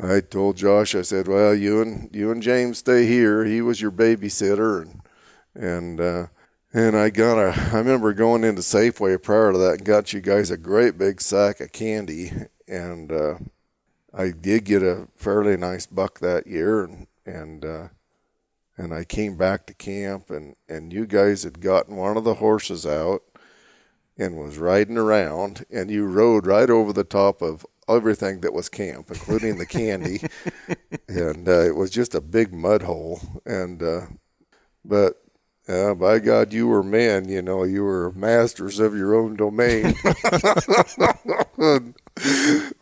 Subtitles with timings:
[0.00, 3.44] I told Josh, I said, "Well, you and you and James stay here.
[3.44, 5.00] He was your babysitter, and
[5.54, 6.26] and uh,
[6.74, 7.58] and I got a.
[7.72, 11.22] I remember going into Safeway prior to that and got you guys a great big
[11.22, 12.30] sack of candy,
[12.68, 13.34] and uh,
[14.12, 17.88] I did get a fairly nice buck that year, and and uh,
[18.76, 22.34] and I came back to camp, and and you guys had gotten one of the
[22.34, 23.22] horses out
[24.18, 28.68] and was riding around, and you rode right over the top of everything that was
[28.68, 30.20] camp, including the candy,
[31.08, 33.20] and uh, it was just a big mud hole.
[33.44, 34.06] And uh,
[34.84, 35.22] but
[35.68, 37.28] uh, by God, you were men.
[37.28, 39.94] You know, you were masters of your own domain.
[40.04, 41.80] uh,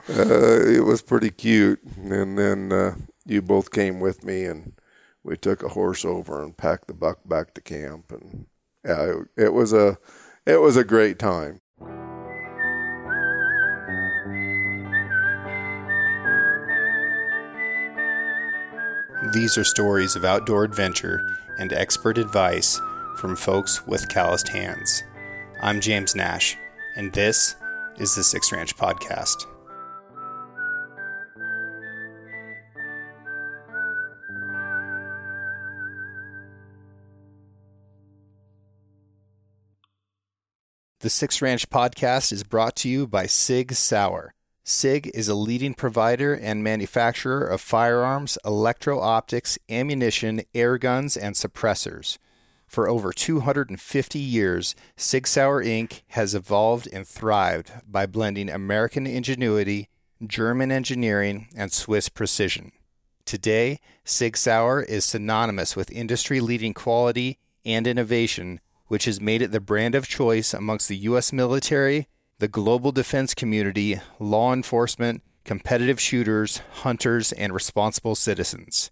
[0.07, 1.83] it was pretty cute.
[1.97, 4.75] And then uh, you both came with me, and
[5.23, 8.13] we took a horse over and packed the buck back to camp.
[8.13, 8.47] And
[8.85, 9.99] yeah, it, it was a
[10.47, 11.61] it was a great time.
[19.35, 22.81] These are stories of outdoor adventure and expert advice
[23.17, 25.03] from folks with calloused hands.
[25.61, 26.57] I'm James Nash,
[26.95, 27.57] and this
[27.97, 29.45] is the Six Ranch Podcast.
[41.01, 44.33] The Six Ranch Podcast is brought to you by Sig Sauer.
[44.67, 51.35] SIG is a leading provider and manufacturer of firearms, electro optics, ammunition, air guns, and
[51.35, 52.17] suppressors.
[52.67, 56.01] For over 250 years, Sig Sauer Inc.
[56.09, 59.91] has evolved and thrived by blending American ingenuity,
[60.27, 62.73] German engineering, and Swiss precision.
[63.27, 69.53] Today, Sig Sauer is synonymous with industry leading quality and innovation, which has made it
[69.53, 71.35] the brand of choice amongst the U.S.
[71.35, 78.91] military the global defense community, law enforcement, competitive shooters, hunters, and responsible citizens.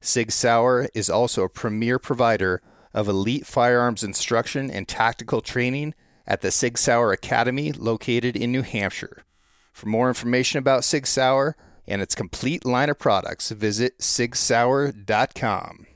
[0.00, 2.60] Sig Sauer is also a premier provider
[2.92, 5.94] of elite firearms instruction and tactical training
[6.26, 9.24] at the Sig Sauer Academy located in New Hampshire.
[9.72, 11.56] For more information about Sig Sauer
[11.86, 15.86] and its complete line of products, visit sigsauer.com.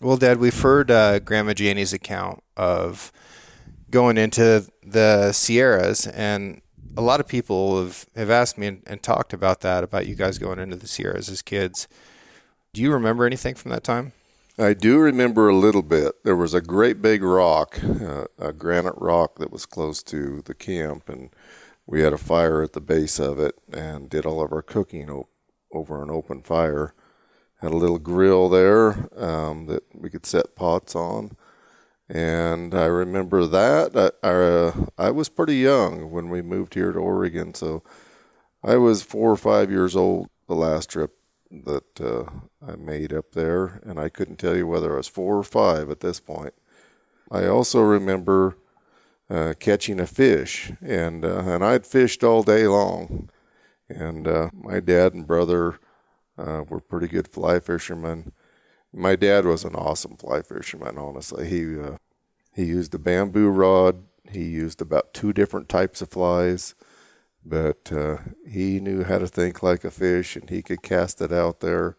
[0.00, 3.10] Well, Dad, we've heard uh, Grandma Janie's account of
[3.96, 6.60] going into the Sierras, and
[6.98, 10.14] a lot of people have, have asked me and, and, talked about that, about you
[10.14, 11.88] guys going into the Sierras as kids.
[12.74, 14.12] Do you remember anything from that time?
[14.58, 16.24] I do remember a little bit.
[16.24, 20.52] There was a great big rock, uh, a granite rock that was close to the
[20.52, 21.30] camp, and
[21.86, 25.08] we had a fire at the base of it and did all of our cooking
[25.08, 25.28] o-
[25.72, 26.92] over an open fire.
[27.62, 31.34] Had a little grill there um, that we could set pots on
[32.08, 33.96] and I remember that.
[33.96, 37.82] I, I, uh, I, was pretty young when we moved here to Oregon, so
[38.62, 41.16] I was four or five years old the last trip
[41.50, 42.24] that uh,
[42.66, 45.90] I made up there, and I couldn't tell you whether I was four or five
[45.90, 46.54] at this point.
[47.30, 48.56] I also remember
[49.28, 53.30] uh, catching a fish, and uh, and I'd fished all day long,
[53.88, 55.80] and uh, my dad and brother
[56.38, 58.32] uh, were pretty good fly fishermen
[58.96, 60.96] my dad was an awesome fly fisherman.
[60.96, 61.98] Honestly, he uh,
[62.54, 64.04] he used a bamboo rod.
[64.30, 66.74] He used about two different types of flies,
[67.44, 68.16] but uh,
[68.48, 71.96] he knew how to think like a fish, and he could cast it out there,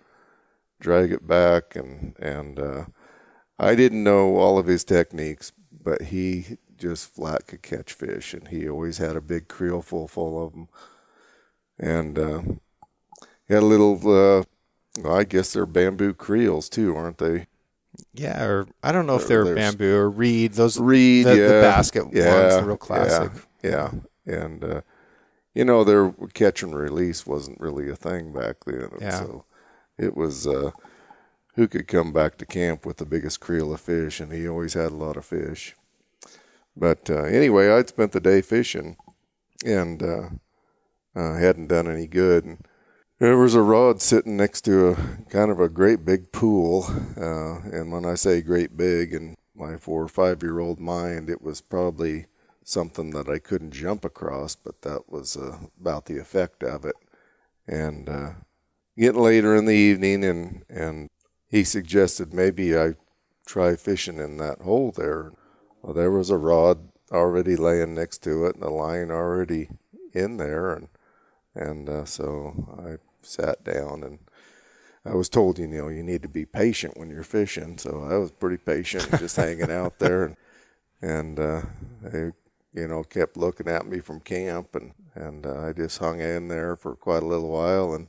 [0.80, 2.86] drag it back, and and uh,
[3.59, 8.47] I didn't know all of his techniques, but he just flat could catch fish, and
[8.47, 10.68] he always had a big creel full full of them,
[11.78, 12.41] and uh,
[13.47, 14.44] he had a little uh,
[14.97, 17.47] well, I guess they're bamboo creels too, aren't they?
[18.13, 20.53] Yeah, or I don't know if they're bamboo or reed.
[20.53, 23.31] Those reed, the, yeah, the basket yeah, ones, the real classic.
[23.63, 23.91] Yeah,
[24.25, 24.36] yeah.
[24.36, 24.81] and uh,
[25.53, 28.90] you know their catch and release wasn't really a thing back then.
[29.00, 29.19] Yeah.
[29.19, 29.46] So
[29.97, 30.72] it was uh,
[31.56, 34.74] who could come back to camp with the biggest creel of fish, and he always
[34.74, 35.75] had a lot of fish.
[36.75, 38.97] But uh, anyway, I'd spent the day fishing,
[39.66, 40.30] and uh,
[41.16, 42.46] uh hadn't done any good.
[42.46, 42.68] And
[43.19, 44.96] there was a rod sitting next to a
[45.30, 46.86] kind of a great big pool,
[47.18, 51.30] uh, and when I say great big, in my four or five year old mind,
[51.30, 52.28] it was probably
[52.64, 56.96] something that I couldn't jump across, but that was uh, about the effect of it.
[57.66, 58.30] And uh,
[58.98, 61.10] getting later in the evening, and and
[61.50, 62.94] he suggested maybe I
[63.48, 65.31] try fishing in that hole there.
[65.81, 69.70] Well, there was a rod already laying next to it, and a line already
[70.13, 70.88] in there, and
[71.56, 74.19] and uh, so I sat down and
[75.06, 77.78] I was told, you know, you need to be patient when you're fishing.
[77.78, 80.25] So I was pretty patient, just hanging out there.
[80.25, 80.38] And,
[81.02, 81.62] and uh,
[82.14, 82.31] I
[82.78, 86.48] you know, kept looking at me from camp, and and uh, I just hung in
[86.48, 88.08] there for quite a little while, and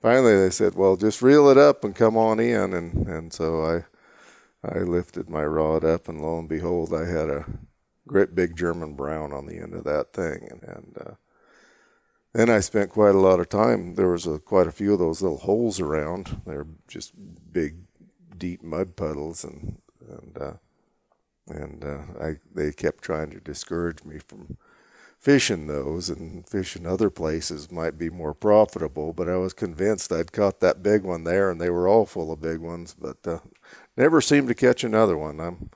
[0.00, 3.62] finally they said, "Well, just reel it up and come on in," and and so
[3.62, 3.84] I
[4.66, 7.44] I lifted my rod up, and lo and behold, I had a
[8.08, 11.14] great big German brown on the end of that thing, and, and uh,
[12.36, 13.94] then I spent quite a lot of time.
[13.94, 16.42] There was a, quite a few of those little holes around.
[16.44, 17.12] They're just
[17.50, 17.76] big,
[18.36, 20.52] deep mud puddles, and and uh,
[21.48, 24.58] and uh, I they kept trying to discourage me from
[25.18, 29.14] fishing those and fishing other places might be more profitable.
[29.14, 32.30] But I was convinced I'd caught that big one there, and they were all full
[32.30, 33.38] of big ones, but uh,
[33.96, 35.40] never seemed to catch another one.
[35.40, 35.70] I'm,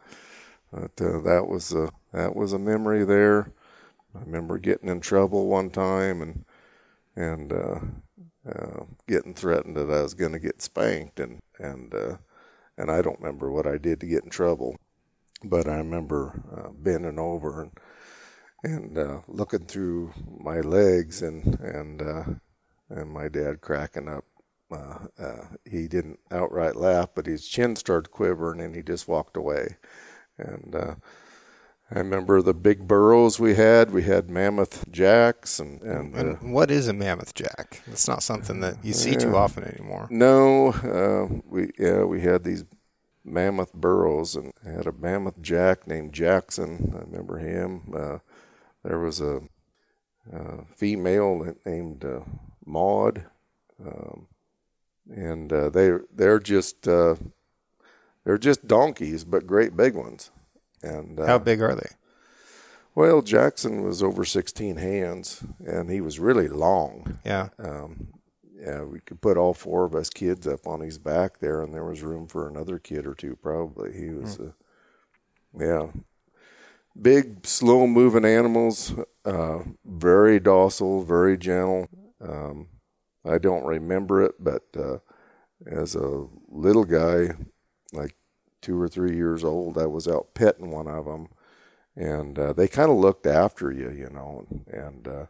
[0.70, 3.50] but uh, that was a that was a memory there.
[4.14, 6.44] I remember getting in trouble one time and
[7.20, 7.80] and uh,
[8.48, 12.16] uh, getting threatened that I was going to get spanked, and and uh,
[12.78, 14.78] and I don't remember what I did to get in trouble,
[15.44, 17.72] but I remember uh, bending over and
[18.62, 22.24] and uh, looking through my legs and and uh,
[22.88, 24.24] and my dad cracking up.
[24.72, 29.36] Uh, uh, he didn't outright laugh, but his chin started quivering, and he just walked
[29.36, 29.76] away.
[30.38, 30.94] And uh,
[31.92, 33.90] I remember the big burros we had.
[33.90, 37.82] We had mammoth jacks, and and, and uh, what is a mammoth jack?
[37.88, 40.06] It's not something that you see too often anymore.
[40.08, 42.64] No, uh, we yeah we had these
[43.24, 46.92] mammoth burros, and I had a mammoth jack named Jackson.
[46.94, 47.92] I remember him.
[47.94, 48.18] Uh,
[48.84, 49.42] there was a,
[50.32, 52.20] uh female named uh,
[52.64, 53.24] Maud,
[53.84, 54.28] um,
[55.12, 57.16] and uh, they they're just uh,
[58.24, 60.30] they're just donkeys, but great big ones.
[60.82, 61.90] And uh, How big are they?
[62.94, 67.18] well, Jackson was over 16 hands, and he was really long.
[67.24, 67.48] Yeah.
[67.58, 68.08] Um,
[68.58, 71.72] yeah, we could put all four of us kids up on his back there, and
[71.74, 73.36] there was room for another kid or two.
[73.36, 74.54] Probably he was, a
[75.58, 75.86] yeah,
[77.00, 78.92] big, slow-moving animals,
[79.24, 81.88] uh, very docile, very gentle.
[82.20, 82.68] Um,
[83.24, 84.98] I don't remember it, but uh,
[85.66, 87.30] as a little guy,
[88.62, 91.28] two or three years old, I was out petting one of them,
[91.96, 95.08] and uh, they kind of looked after you, you know, and.
[95.08, 95.26] Uh,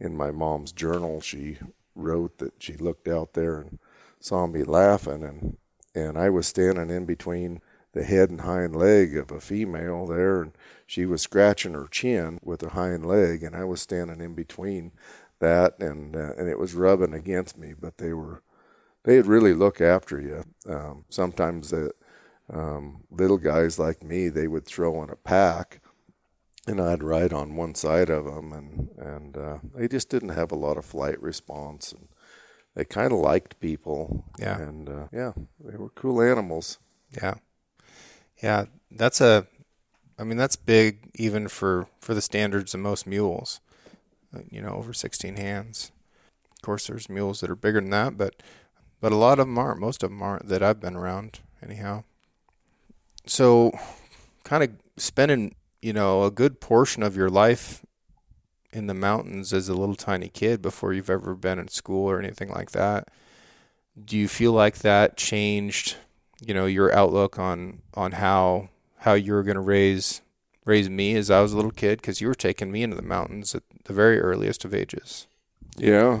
[0.00, 1.58] in my mom's journal, she
[1.94, 3.78] wrote that she looked out there and
[4.20, 5.56] saw me laughing, and
[5.94, 7.60] and I was standing in between
[7.92, 10.52] the head and hind leg of a female there, and
[10.86, 14.92] she was scratching her chin with her hind leg, and I was standing in between
[15.40, 18.42] that, and uh, and it was rubbing against me, but they were
[19.04, 20.44] they'd really look after you.
[20.72, 21.92] Um, sometimes the
[22.52, 25.80] um, little guys like me, they would throw in a pack
[26.66, 30.52] and I'd ride on one side of them, and and uh, they just didn't have
[30.52, 32.08] a lot of flight response, and
[32.74, 34.24] they kind of liked people.
[34.38, 34.58] Yeah.
[34.60, 36.78] and uh, yeah, they were cool animals.
[37.10, 37.34] Yeah.
[38.42, 38.66] Yeah.
[38.90, 39.46] That's a,
[40.18, 43.60] I mean, that's big even for, for the standards of most mules,
[44.34, 45.90] Uh, you know, over 16 hands.
[46.52, 48.42] Of course, there's mules that are bigger than that, but,
[49.00, 49.80] but a lot of them aren't.
[49.80, 52.04] Most of them aren't that I've been around, anyhow.
[53.28, 53.78] So,
[54.44, 57.84] kind of spending, you know, a good portion of your life
[58.72, 62.18] in the mountains as a little tiny kid before you've ever been in school or
[62.18, 63.08] anything like that.
[64.02, 65.96] Do you feel like that changed
[66.40, 70.22] you know your outlook on on how how you were going to raise
[70.64, 73.02] raise me as I was a little kid because you were taking me into the
[73.02, 75.26] mountains at the very earliest of ages.
[75.76, 76.20] Yeah,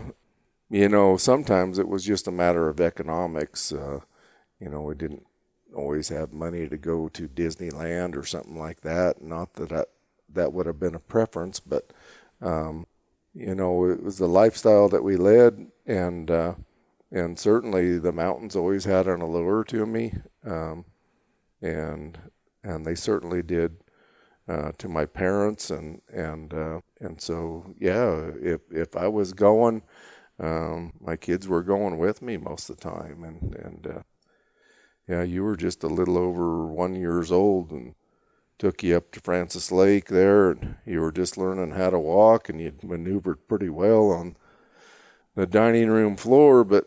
[0.70, 3.72] you know, sometimes it was just a matter of economics.
[3.72, 4.00] Uh,
[4.58, 5.26] you know, we didn't
[5.74, 9.22] always have money to go to Disneyland or something like that.
[9.22, 9.84] Not that I,
[10.32, 11.92] that would have been a preference, but
[12.40, 12.86] um,
[13.34, 16.54] you know, it was the lifestyle that we led, and uh,
[17.10, 20.84] and certainly the mountains always had an allure to me, um,
[21.62, 22.18] and
[22.62, 23.78] and they certainly did
[24.48, 29.82] uh, to my parents, and and uh, and so yeah, if if I was going,
[30.40, 34.02] um, my kids were going with me most of the time, and and uh,
[35.08, 37.94] yeah, you were just a little over one years old, and
[38.58, 42.48] took you up to Frances Lake there, and you were just learning how to walk,
[42.48, 44.36] and you maneuvered pretty well on
[45.34, 46.86] the dining room floor, but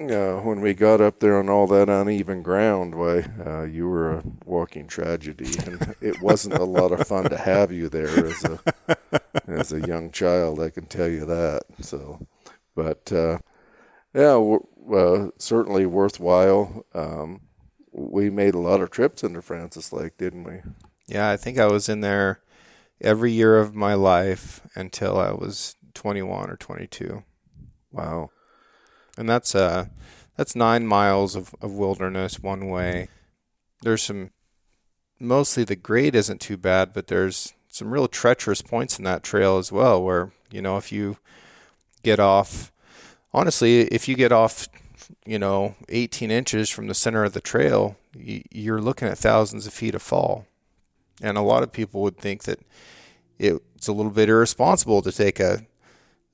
[0.00, 4.14] uh, when we got up there on all that uneven ground, why, uh, you were
[4.14, 8.44] a walking tragedy, and it wasn't a lot of fun to have you there as
[8.44, 8.58] a
[9.46, 10.60] as a young child.
[10.60, 11.62] I can tell you that.
[11.80, 12.26] So,
[12.74, 13.38] but uh,
[14.12, 14.34] yeah,
[14.92, 16.84] uh, certainly worthwhile.
[16.92, 17.42] Um,
[17.94, 20.60] we made a lot of trips into Frances Lake, didn't we?
[21.06, 22.40] Yeah, I think I was in there
[23.00, 27.22] every year of my life until I was 21 or 22.
[27.92, 28.30] Wow.
[29.16, 29.86] And that's uh
[30.36, 33.08] that's 9 miles of, of wilderness one way.
[33.82, 34.30] There's some
[35.20, 39.58] mostly the grade isn't too bad, but there's some real treacherous points in that trail
[39.58, 41.18] as well, where you know if you
[42.02, 42.72] get off,
[43.32, 44.68] honestly, if you get off,
[45.24, 49.72] you know, 18 inches from the center of the trail, you're looking at thousands of
[49.72, 50.46] feet of fall,
[51.22, 52.60] and a lot of people would think that
[53.38, 55.66] it's a little bit irresponsible to take a,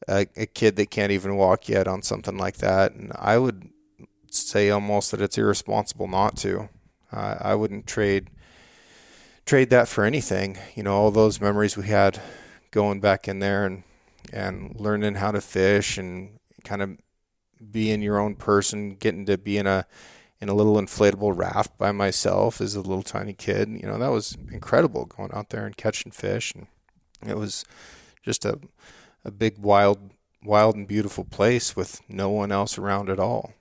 [0.09, 3.71] a, a kid that can't even walk yet on something like that, and I would
[4.31, 6.69] say almost that it's irresponsible not to.
[7.13, 8.31] Uh, I wouldn't trade
[9.45, 10.57] trade that for anything.
[10.75, 12.21] You know, all those memories we had
[12.71, 13.83] going back in there and
[14.33, 16.97] and learning how to fish and kind of
[17.71, 19.87] being your own person, getting to be in a
[20.41, 23.69] in a little inflatable raft by myself as a little tiny kid.
[23.69, 26.67] You know, that was incredible going out there and catching fish and
[27.27, 27.65] it was
[28.23, 28.59] just a
[29.25, 30.11] a big wild
[30.43, 33.53] wild and beautiful place with no one else around at all.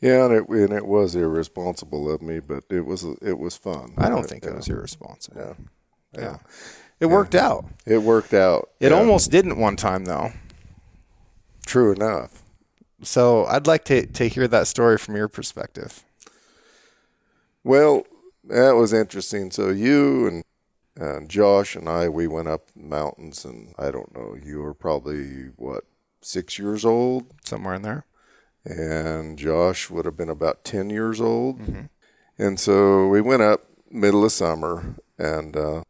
[0.00, 3.92] Yeah, and it and it was irresponsible of me, but it was it was fun.
[3.98, 4.50] I don't think yeah.
[4.50, 5.40] it was irresponsible.
[5.40, 5.54] Yeah,
[6.14, 6.36] yeah, yeah.
[7.00, 7.66] it worked out.
[7.86, 8.70] It worked out.
[8.80, 10.32] It almost didn't one time though.
[11.66, 12.39] True enough.
[13.02, 16.04] So I'd like to to hear that story from your perspective.
[17.64, 18.06] Well,
[18.44, 19.50] that was interesting.
[19.50, 20.44] So you and
[20.96, 24.36] and Josh and I we went up mountains, and I don't know.
[24.42, 25.84] You were probably what
[26.22, 28.04] six years old, somewhere in there
[28.64, 31.60] and Josh would have been about 10 years old.
[31.60, 31.82] Mm-hmm.
[32.38, 35.82] And so we went up middle of summer, and uh,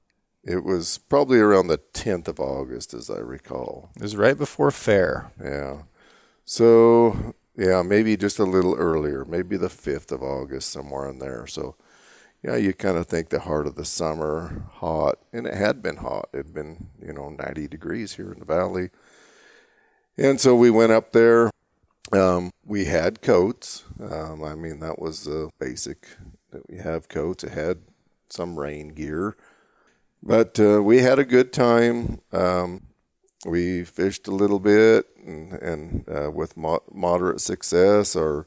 [0.44, 3.90] it was probably around the 10th of August, as I recall.
[3.96, 5.32] It was right before fair.
[5.42, 5.82] Yeah.
[6.50, 11.46] So, yeah, maybe just a little earlier, maybe the 5th of August, somewhere in there.
[11.46, 11.76] So,
[12.42, 15.98] yeah, you kind of think the heart of the summer, hot, and it had been
[15.98, 16.28] hot.
[16.32, 18.90] It had been, you know, 90 degrees here in the valley.
[20.18, 21.52] And so we went up there
[22.12, 23.84] um, we had coats.
[24.00, 26.08] Um, I mean, that was the basic
[26.50, 27.44] that we have coats.
[27.44, 27.82] It had
[28.28, 29.36] some rain gear,
[30.20, 32.20] but uh, we had a good time.
[32.32, 32.88] Um,
[33.46, 38.16] we fished a little bit and, and uh, with mo- moderate success.
[38.16, 38.46] Our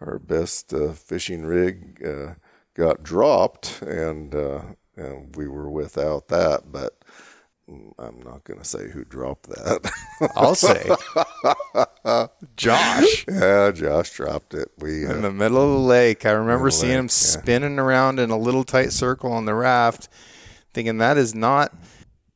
[0.00, 2.34] our best uh, fishing rig uh,
[2.74, 4.60] got dropped, and uh,
[4.96, 6.98] and we were without that, but
[7.68, 9.90] I'm not going to say who dropped that.
[10.36, 10.88] I'll say
[12.56, 13.24] Josh.
[13.28, 14.70] Yeah, Josh dropped it.
[14.78, 16.24] We uh, in the middle of the lake.
[16.24, 17.08] I remember seeing lake, him yeah.
[17.08, 20.08] spinning around in a little tight circle on the raft,
[20.72, 21.74] thinking that is not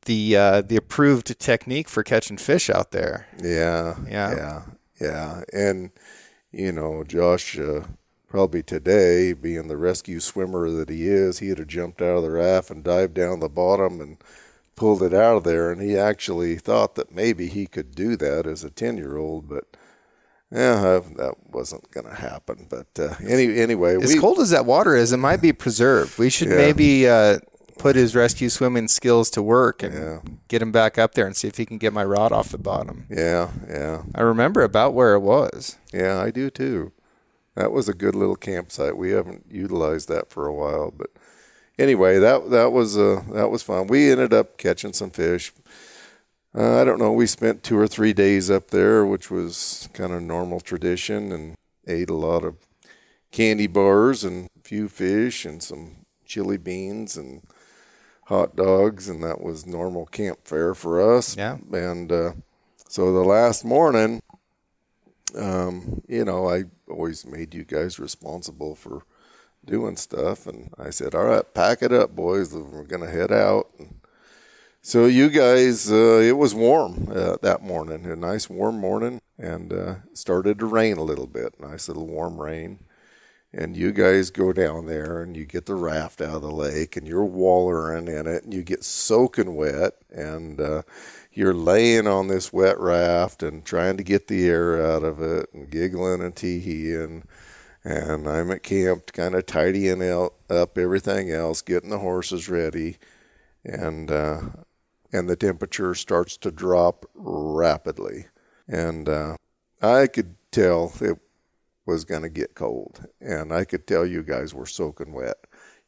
[0.05, 3.27] the uh, the approved technique for catching fish out there.
[3.41, 4.61] Yeah, yeah, yeah,
[4.99, 5.41] yeah.
[5.53, 5.91] And
[6.51, 7.57] you know, Josh.
[7.57, 7.83] Uh,
[8.27, 12.31] probably today, being the rescue swimmer that he is, he'd have jumped out of the
[12.31, 14.23] raft and dived down the bottom and
[14.77, 18.47] pulled it out of there, and he actually thought that maybe he could do that
[18.47, 19.65] as a ten year old, but
[20.51, 22.67] yeah, that wasn't going to happen.
[22.69, 26.17] But uh, any, anyway, as we, cold as that water is, it might be preserved.
[26.17, 26.55] We should yeah.
[26.55, 27.39] maybe uh,
[27.81, 30.19] put his rescue swimming skills to work and yeah.
[30.47, 32.57] get him back up there and see if he can get my rod off the
[32.57, 33.07] bottom.
[33.09, 34.03] Yeah, yeah.
[34.13, 35.77] I remember about where it was.
[35.91, 36.91] Yeah, I do too.
[37.55, 38.95] That was a good little campsite.
[38.95, 41.09] We haven't utilized that for a while, but
[41.79, 43.87] anyway, that that was uh, that was fun.
[43.87, 45.51] We ended up catching some fish.
[46.55, 47.11] Uh, I don't know.
[47.11, 51.55] We spent two or three days up there, which was kind of normal tradition, and
[51.87, 52.57] ate a lot of
[53.31, 57.41] candy bars and a few fish and some chili beans and
[58.25, 61.35] hot dogs, and that was normal camp fare for us.
[61.35, 61.57] Yeah.
[61.71, 62.31] And uh,
[62.87, 64.21] so the last morning,
[65.37, 69.03] um, you know, I always made you guys responsible for
[69.65, 70.47] doing stuff.
[70.47, 72.53] And I said, all right, pack it up, boys.
[72.53, 73.69] We're going to head out.
[73.79, 73.95] And
[74.81, 79.71] so you guys, uh, it was warm uh, that morning, a nice warm morning, and
[79.71, 82.79] uh, started to rain a little bit, nice little warm rain.
[83.53, 86.95] And you guys go down there and you get the raft out of the lake
[86.95, 90.83] and you're wallering in it and you get soaking wet and uh,
[91.33, 95.53] you're laying on this wet raft and trying to get the air out of it
[95.53, 97.23] and giggling and teeheeing.
[97.83, 100.03] And I'm at camp, kind of tidying
[100.49, 102.97] up everything else, getting the horses ready,
[103.65, 104.41] and uh,
[105.11, 108.27] and the temperature starts to drop rapidly,
[108.67, 109.35] and uh,
[109.81, 111.17] I could tell it
[111.85, 115.37] was going to get cold, and I could tell you guys were soaking wet.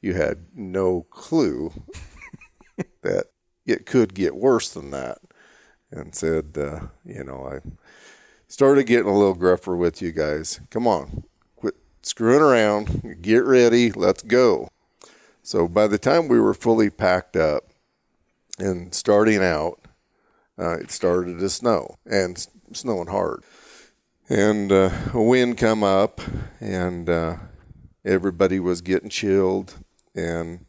[0.02, 1.72] You had no clue
[3.02, 3.28] that
[3.66, 5.20] it could get worse than that,
[5.92, 7.60] and said, uh, you know, I
[8.48, 10.60] started getting a little gruffer with you guys.
[10.70, 11.24] Come on,
[11.56, 14.70] quit screwing around, get ready, let's go.
[15.42, 17.66] So by the time we were fully packed up
[18.58, 19.80] and starting out,
[20.58, 23.44] uh, it started to snow and snowing hard.
[24.30, 26.22] And uh, a wind come up,
[26.62, 27.36] and uh,
[28.06, 29.76] everybody was getting chilled.
[30.16, 30.66] And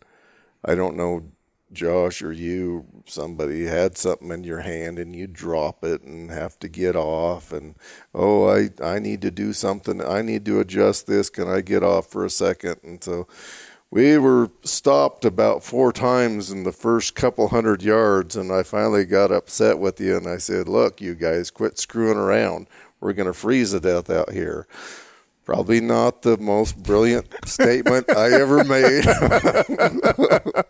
[0.64, 1.24] I don't know,
[1.72, 6.58] Josh or you, somebody had something in your hand and you drop it and have
[6.60, 7.74] to get off and
[8.14, 10.00] oh I I need to do something.
[10.02, 11.30] I need to adjust this.
[11.30, 12.76] Can I get off for a second?
[12.82, 13.26] And so
[13.90, 19.04] we were stopped about four times in the first couple hundred yards and I finally
[19.04, 22.68] got upset with you and I said, "Look, you guys quit screwing around.
[23.04, 24.66] We're going to freeze to death out here."
[25.44, 29.04] Probably not the most brilliant statement I ever made.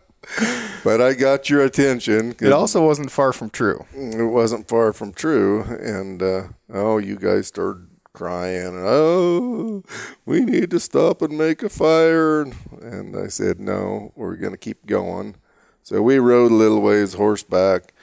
[0.85, 2.35] but I got your attention.
[2.41, 3.87] It also wasn't far from true.
[3.95, 5.63] It wasn't far from true.
[5.63, 8.75] And, uh, oh, you guys started crying.
[8.77, 9.85] Oh,
[10.27, 12.43] we need to stop and make a fire.
[12.83, 15.37] And I said, no, we're going to keep going.
[15.85, 17.94] So we rode a little ways horseback.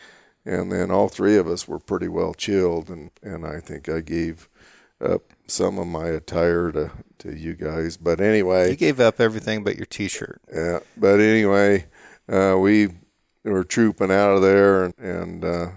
[0.45, 2.89] And then all three of us were pretty well chilled.
[2.89, 4.49] And, and I think I gave
[4.99, 7.97] up some of my attire to, to you guys.
[7.97, 10.41] But anyway, you gave up everything but your T-shirt.
[10.53, 11.87] Yeah, but anyway,
[12.29, 12.89] uh, we
[13.43, 15.67] were trooping out of there, and, and uh,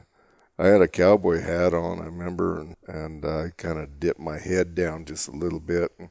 [0.59, 2.00] I had a cowboy hat on.
[2.00, 5.90] I remember, and, and I kind of dipped my head down just a little bit,
[5.99, 6.11] and,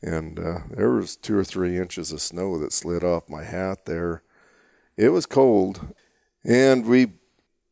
[0.00, 3.84] and uh, there was two or three inches of snow that slid off my hat
[3.84, 4.22] there.
[4.96, 5.94] It was cold,
[6.44, 7.12] and we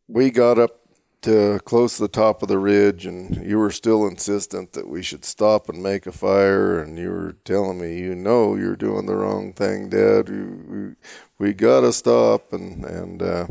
[0.08, 0.80] we got up
[1.22, 5.24] to close the top of the ridge, and you were still insistent that we should
[5.24, 9.16] stop and make a fire, and you were telling me, you know, you're doing the
[9.16, 10.28] wrong thing, Dad.
[10.28, 10.94] We we,
[11.38, 13.46] we gotta stop, and and, uh,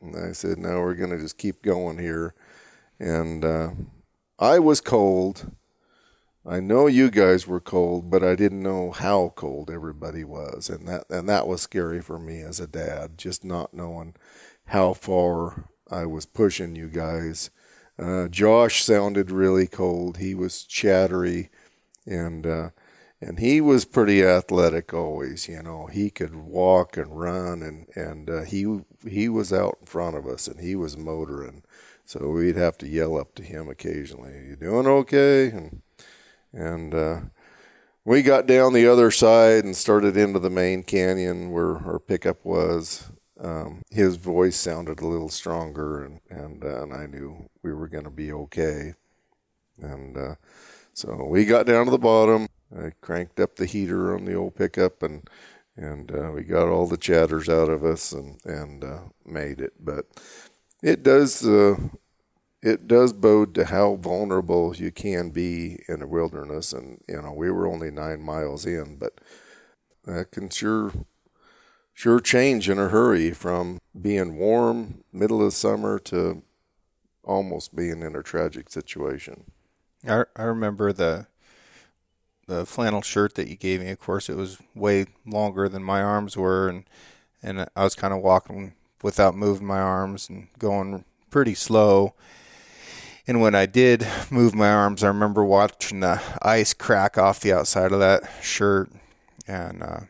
[0.00, 2.34] and I said, no, we're gonna just keep going here,
[3.00, 3.70] and uh,
[4.38, 5.50] I was cold.
[6.46, 10.86] I know you guys were cold, but I didn't know how cold everybody was, and
[10.86, 14.14] that and that was scary for me as a dad, just not knowing
[14.66, 17.50] how far I was pushing you guys.
[17.98, 20.18] Uh, Josh sounded really cold.
[20.18, 21.50] He was chattery,
[22.06, 22.70] and uh,
[23.20, 25.48] and he was pretty athletic always.
[25.48, 29.86] You know, he could walk and run, and and uh, he he was out in
[29.86, 31.62] front of us, and he was motoring.
[32.04, 35.82] So we'd have to yell up to him occasionally, "You doing okay?" And
[36.52, 37.20] and uh,
[38.04, 42.44] we got down the other side and started into the main canyon where our pickup
[42.44, 43.10] was
[43.42, 47.88] um, his voice sounded a little stronger, and and, uh, and I knew we were
[47.88, 48.94] going to be okay.
[49.80, 50.34] And uh,
[50.92, 52.48] so we got down to the bottom.
[52.76, 55.28] I cranked up the heater on the old pickup, and
[55.76, 59.72] and uh, we got all the chatters out of us, and and uh, made it.
[59.80, 60.06] But
[60.82, 61.76] it does uh,
[62.62, 66.74] it does bode to how vulnerable you can be in the wilderness.
[66.74, 69.18] And you know, we were only nine miles in, but
[70.04, 70.92] that can sure
[72.00, 76.42] sure change in a hurry from being warm middle of summer to
[77.22, 79.44] almost being in a tragic situation.
[80.08, 81.26] I I remember the
[82.46, 83.90] the flannel shirt that you gave me.
[83.90, 86.84] Of course, it was way longer than my arms were, and
[87.42, 92.14] and I was kind of walking without moving my arms and going pretty slow.
[93.26, 97.52] And when I did move my arms, I remember watching the ice crack off the
[97.52, 98.90] outside of that shirt,
[99.46, 100.00] and uh,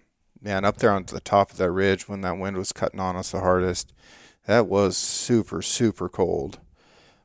[0.40, 3.16] man, up there on the top of that ridge when that wind was cutting on
[3.16, 3.92] us the hardest,
[4.46, 6.58] that was super, super cold.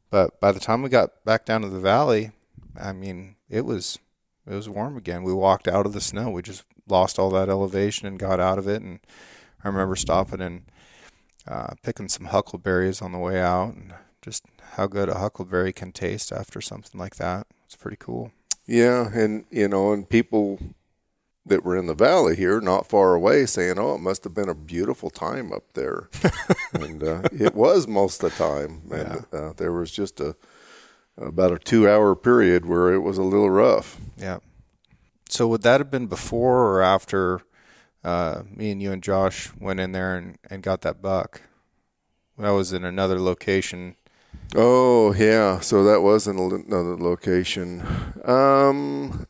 [0.09, 2.31] But by the time we got back down to the valley,
[2.79, 3.99] I mean, it was
[4.47, 5.23] it was warm again.
[5.23, 6.29] We walked out of the snow.
[6.29, 8.81] We just lost all that elevation and got out of it.
[8.81, 8.99] And
[9.63, 10.65] I remember stopping and
[11.47, 15.91] uh, picking some huckleberries on the way out, and just how good a huckleberry can
[15.91, 17.47] taste after something like that.
[17.65, 18.31] It's pretty cool.
[18.65, 20.59] Yeah, and you know, and people
[21.45, 24.49] that were in the valley here, not far away, saying, "Oh, it must have been
[24.49, 26.09] a beautiful time up there,"
[26.73, 28.81] and uh, it was most of the time.
[28.91, 29.39] And yeah.
[29.39, 30.35] uh, there was just a
[31.17, 33.97] about a two-hour period where it was a little rough.
[34.17, 34.39] Yeah.
[35.29, 37.41] So would that have been before or after
[38.03, 41.41] uh, me and you and Josh went in there and, and got that buck?
[42.37, 43.95] That was in another location.
[44.53, 47.81] Oh yeah, so that was in another location.
[48.25, 49.25] Um,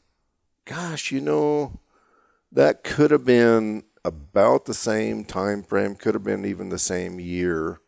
[0.65, 1.79] gosh, you know,
[2.55, 5.95] that could have been about the same time frame.
[5.95, 7.79] Could have been even the same year.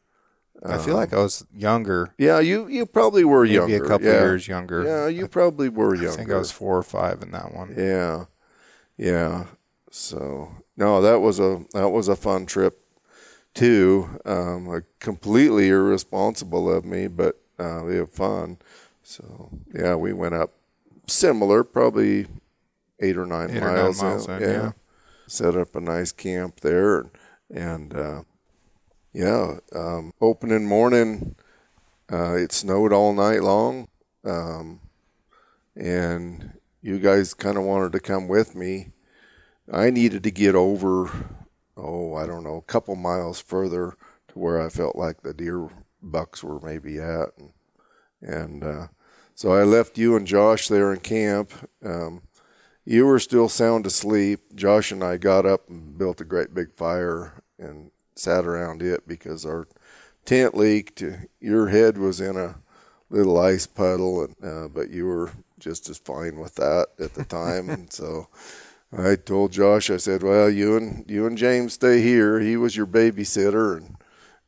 [0.65, 2.13] I feel like I was younger.
[2.17, 3.67] Yeah, you you probably were younger.
[3.67, 3.85] Maybe younger.
[3.85, 4.19] a couple yeah.
[4.21, 4.83] years younger.
[4.83, 6.11] Yeah, you probably were younger.
[6.11, 7.75] I think I was four or five in that one.
[7.77, 8.25] Yeah,
[8.97, 9.45] yeah.
[9.91, 12.79] So no, that was a that was a fun trip
[13.53, 14.19] too.
[14.25, 18.57] Um, completely irresponsible of me, but uh, we had fun.
[19.03, 20.53] So yeah, we went up
[21.07, 22.25] similar, probably
[22.99, 24.01] eight or nine eight miles.
[24.01, 24.61] Or nine miles in, in, yeah.
[24.61, 24.71] yeah.
[25.27, 27.11] Set up a nice camp there, and,
[27.49, 28.21] and uh,
[29.13, 31.35] yeah, um, opening morning,
[32.11, 33.89] uh, it snowed all night long,
[34.23, 34.79] um,
[35.75, 38.91] and you guys kind of wanted to come with me.
[39.69, 41.11] I needed to get over
[41.77, 43.95] oh, I don't know, a couple miles further
[44.29, 45.69] to where I felt like the deer
[46.01, 47.29] bucks were maybe at.
[47.37, 47.53] And,
[48.21, 48.87] and uh,
[49.35, 51.53] so I left you and Josh there in camp.
[51.85, 52.23] Um,
[52.87, 54.55] you were still sound asleep.
[54.55, 59.05] Josh and I got up and built a great big fire and sat around it
[59.05, 59.67] because our
[60.23, 61.03] tent leaked.
[61.41, 62.55] Your head was in a
[63.09, 67.25] little ice puddle, and, uh, but you were just as fine with that at the
[67.25, 67.69] time.
[67.69, 68.29] and so
[68.97, 72.39] I told Josh, I said, "Well, you and you and James stay here.
[72.39, 73.97] He was your babysitter, and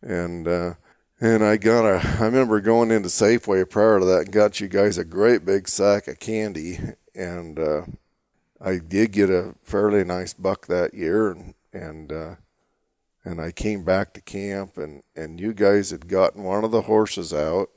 [0.02, 0.74] and uh,
[1.20, 2.22] and I got a.
[2.22, 5.68] I remember going into Safeway prior to that and got you guys a great big
[5.68, 6.80] sack of candy,
[7.14, 7.82] and uh,
[8.62, 12.36] I did get a fairly nice buck that year, and and uh,
[13.24, 16.84] and I came back to camp, and and you guys had gotten one of the
[16.84, 17.70] horses out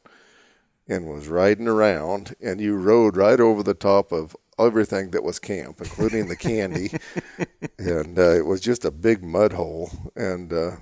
[0.88, 5.38] and was riding around, and you rode right over the top of everything that was
[5.38, 6.90] camp, including the candy,
[7.79, 9.90] and uh, it was just a big mud hole.
[10.16, 10.73] And uh,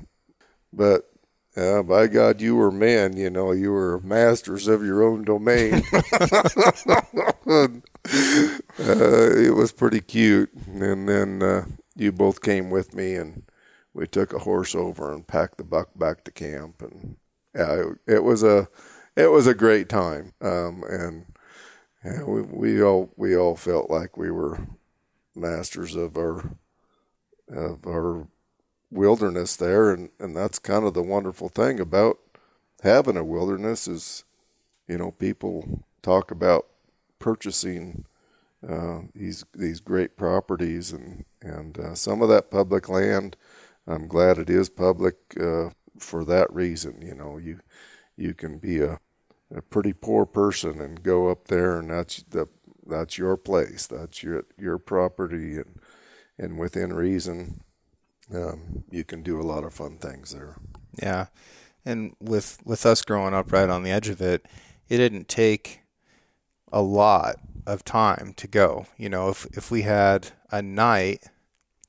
[0.72, 1.10] but
[1.56, 3.16] uh, by God, you were men.
[3.16, 5.82] You know, you were masters of your own domain.
[7.46, 10.52] and, uh, it was pretty cute.
[10.66, 11.64] And then uh,
[11.96, 13.42] you both came with me, and
[13.94, 16.82] we took a horse over and packed the buck back to camp.
[16.82, 17.16] And
[17.54, 18.68] yeah, it, it was a
[19.16, 20.32] it was a great time.
[20.40, 21.26] Um, and
[22.04, 24.58] yeah, we, we all we all felt like we were
[25.34, 26.56] masters of our
[27.48, 28.28] of our
[28.90, 32.18] wilderness there, and and that's kind of the wonderful thing about
[32.82, 34.24] having a wilderness is,
[34.88, 36.66] you know, people talk about
[37.20, 38.04] purchasing
[38.68, 43.36] uh, these these great properties and and uh, some of that public land.
[43.86, 47.00] I'm glad it is public uh, for that reason.
[47.00, 47.60] You know, you
[48.16, 48.98] you can be a
[49.54, 52.46] a pretty poor person and go up there and that's the
[52.86, 55.80] that's your place that's your your property and
[56.38, 57.60] and within reason
[58.34, 60.56] um, you can do a lot of fun things there
[61.02, 61.26] yeah
[61.84, 64.46] and with with us growing up right on the edge of it
[64.88, 65.80] it didn't take
[66.72, 71.24] a lot of time to go you know if if we had a night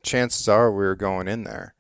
[0.04, 1.74] chances are we were going in there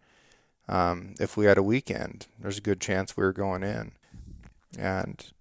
[0.68, 3.92] um, if we had a weekend there's a good chance we were going in
[4.78, 5.32] and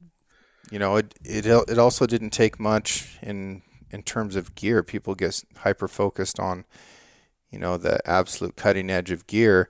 [0.70, 4.83] you know, it it it also didn't take much in in terms of gear.
[4.83, 6.64] People get hyper focused on,
[7.51, 9.68] you know, the absolute cutting edge of gear.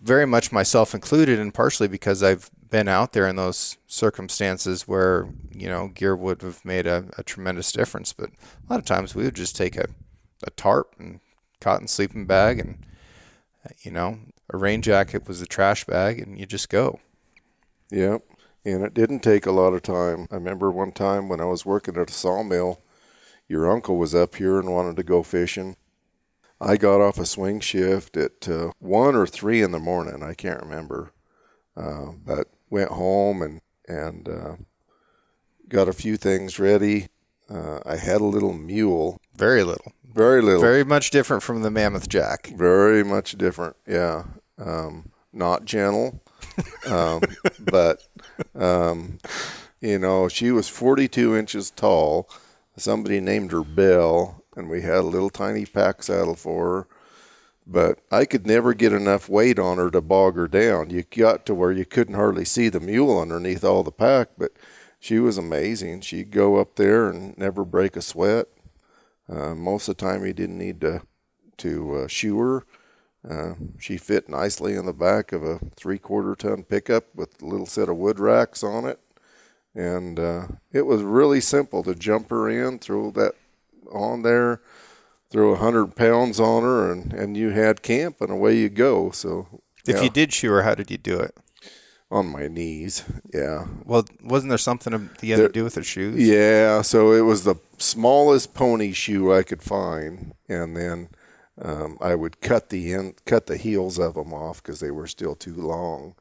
[0.00, 5.28] Very much myself included, and partially because I've been out there in those circumstances where
[5.52, 8.12] you know gear would have made a, a tremendous difference.
[8.12, 9.86] But a lot of times we would just take a,
[10.42, 11.20] a tarp and
[11.60, 12.84] cotton sleeping bag, and
[13.82, 14.18] you know,
[14.52, 16.98] a rain jacket was a trash bag, and you just go.
[17.92, 18.22] Yep
[18.64, 20.26] and it didn't take a lot of time.
[20.30, 22.80] I remember one time when I was working at a sawmill,
[23.48, 25.76] your uncle was up here and wanted to go fishing.
[26.60, 30.22] I got off a swing shift at uh, one or three in the morning.
[30.22, 31.12] I can't remember,
[31.76, 34.56] uh, but went home and and uh,
[35.68, 37.08] got a few things ready.
[37.48, 39.20] Uh, I had a little mule.
[39.36, 39.92] Very little.
[40.04, 40.60] Very little.
[40.60, 42.48] Very much different from the Mammoth Jack.
[42.48, 43.76] Very much different.
[43.86, 44.24] Yeah.
[44.58, 46.22] Um, not gentle
[46.86, 47.22] um,
[47.60, 48.02] but
[48.54, 49.18] um,
[49.80, 52.28] you know, she was 42 inches tall.
[52.76, 56.86] Somebody named her Belle, and we had a little tiny pack saddle for her.
[57.66, 60.90] But I could never get enough weight on her to bog her down.
[60.90, 64.50] You got to where you couldn't hardly see the mule underneath all the pack, but
[64.98, 66.00] she was amazing.
[66.00, 68.48] She'd go up there and never break a sweat.
[69.28, 71.02] Uh, most of the time, you didn't need to
[71.58, 72.64] to uh, shoe her
[73.28, 77.46] uh, she fit nicely in the back of a three quarter ton pickup with a
[77.46, 78.98] little set of wood racks on it.
[79.74, 83.34] And uh, it was really simple to jump her in, throw that
[83.90, 84.60] on there,
[85.32, 89.10] throw a hundred pounds on her, and, and you had camp, and away you go.
[89.10, 90.02] So, if yeah.
[90.02, 91.36] you did shoe her, how did you do it?
[92.10, 93.64] On my knees, yeah.
[93.86, 94.92] Well, wasn't there something
[95.22, 96.16] you had there, to do with her shoes?
[96.16, 101.08] Yeah, so it was the smallest pony shoe I could find, and then
[101.60, 105.06] um, I would cut the end, cut the heels of them off because they were
[105.06, 106.14] still too long,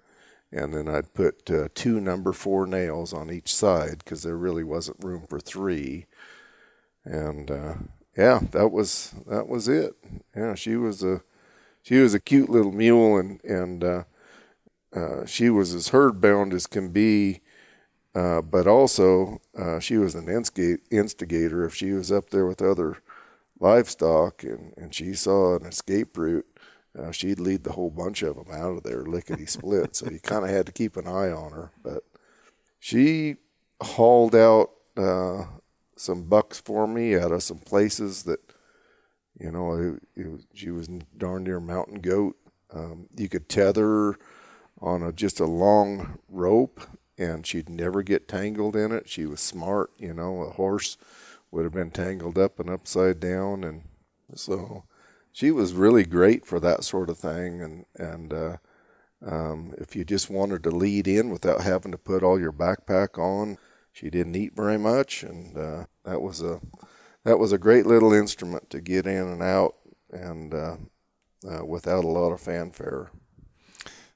[0.50, 4.64] and then I'd put uh, two number four nails on each side because there really
[4.64, 6.06] wasn't room for three.
[7.04, 7.74] And uh,
[8.18, 9.96] yeah, that was that was it.
[10.36, 11.22] Yeah, she was a
[11.82, 14.04] she was a cute little mule, and and uh,
[14.96, 17.42] uh she was as herd bound as can be.
[18.14, 21.66] Uh, but also, uh, she was an instigator.
[21.66, 22.98] If she was up there with other
[23.60, 26.46] livestock and, and she saw an escape route,
[26.98, 29.96] uh, she'd lead the whole bunch of them out of there lickety split.
[29.96, 31.72] so you kind of had to keep an eye on her.
[31.82, 32.04] But
[32.80, 33.38] she
[33.82, 35.46] hauled out uh,
[36.02, 38.40] some bucks for me out of some places that,
[39.40, 40.88] you know, it, it she was
[41.18, 42.36] darn near mountain goat.
[42.74, 44.16] um, you could tether
[44.80, 46.82] on a, just a long rope,
[47.18, 49.08] and she'd never get tangled in it.
[49.08, 50.42] She was smart, you know.
[50.42, 50.98] A horse
[51.52, 53.84] would have been tangled up and upside down, and
[54.34, 54.84] so
[55.32, 57.62] she was really great for that sort of thing.
[57.62, 58.58] And and uh,
[59.26, 63.20] um, if you just wanted to lead in without having to put all your backpack
[63.20, 63.58] on,
[63.92, 66.60] she didn't eat very much, and uh, that was a
[67.24, 69.76] that was a great little instrument to get in and out,
[70.12, 70.76] and uh,
[71.50, 73.12] uh without a lot of fanfare.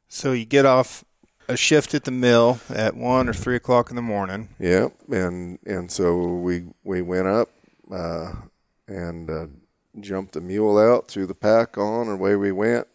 [0.07, 1.03] So you get off
[1.47, 4.49] a shift at the mill at one or three o'clock in the morning.
[4.59, 7.49] Yep, and and so we we went up
[7.91, 8.33] uh,
[8.87, 9.47] and uh,
[9.99, 12.87] jumped the mule out, threw the pack on, and away we went.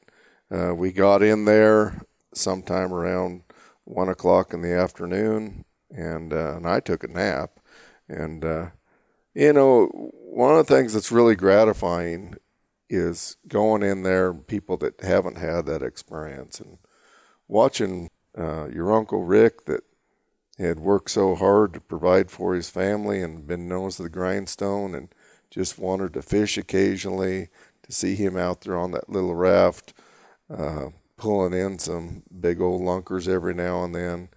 [0.51, 2.03] Uh, we got in there
[2.35, 3.43] sometime around
[3.85, 7.61] one o'clock in the afternoon, and uh, and I took a nap.
[8.09, 8.67] And uh,
[9.35, 12.37] you know, one of the things that's really gratifying
[12.89, 16.79] is going in there, people that haven't had that experience, and
[17.47, 19.83] watching uh, your uncle Rick that
[20.59, 24.95] had worked so hard to provide for his family and been known as the grindstone
[24.95, 25.09] and
[25.51, 27.49] just wanted to fish occasionally
[27.83, 29.95] to see him out there on that little raft
[30.55, 34.29] uh, pulling in some big old lunkers every now and then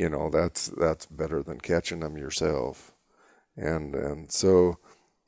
[0.00, 2.92] you know that's that's better than catching them yourself
[3.56, 4.78] and and so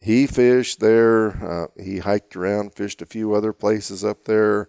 [0.01, 4.69] he fished there uh, he hiked around fished a few other places up there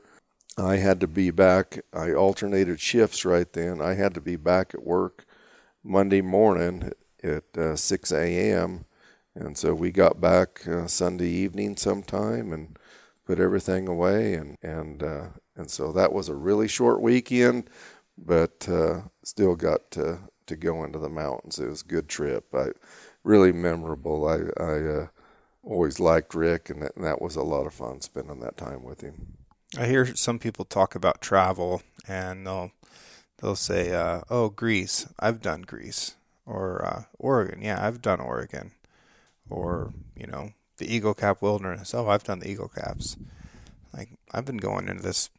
[0.57, 1.79] I had to be back.
[1.91, 3.81] I alternated shifts right then.
[3.81, 5.25] I had to be back at work
[5.83, 6.91] Monday morning
[7.23, 8.85] at uh, 6 a.m.
[9.35, 12.77] And so we got back uh, Sunday evening sometime and
[13.25, 14.35] put everything away.
[14.35, 17.67] And, and, uh, and so that was a really short weekend,
[18.17, 21.59] but uh, still got to, to go into the mountains.
[21.59, 22.53] It was a good trip.
[22.53, 22.69] I,
[23.23, 24.27] really memorable.
[24.27, 25.07] I, I uh,
[25.63, 28.83] always liked Rick, and that, and that was a lot of fun spending that time
[28.83, 29.37] with him.
[29.77, 32.71] I hear some people talk about travel, and they'll
[33.41, 38.71] they'll say, uh, "Oh, Greece, I've done Greece," or uh, Oregon, yeah, I've done Oregon,
[39.49, 41.93] or you know, the Eagle Cap Wilderness.
[41.93, 43.17] Oh, I've done the Eagle Caps.
[43.95, 45.29] Like I've been going into this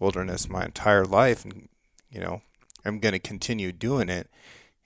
[0.00, 1.68] wilderness my entire life, and
[2.14, 2.40] you know,
[2.84, 4.30] I'm going to continue doing it,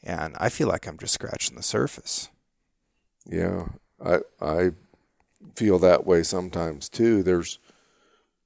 [0.02, 2.30] and I feel like I'm just scratching the surface.
[3.26, 3.66] Yeah,
[4.04, 4.70] I I
[5.54, 7.22] feel that way sometimes too.
[7.22, 7.58] There's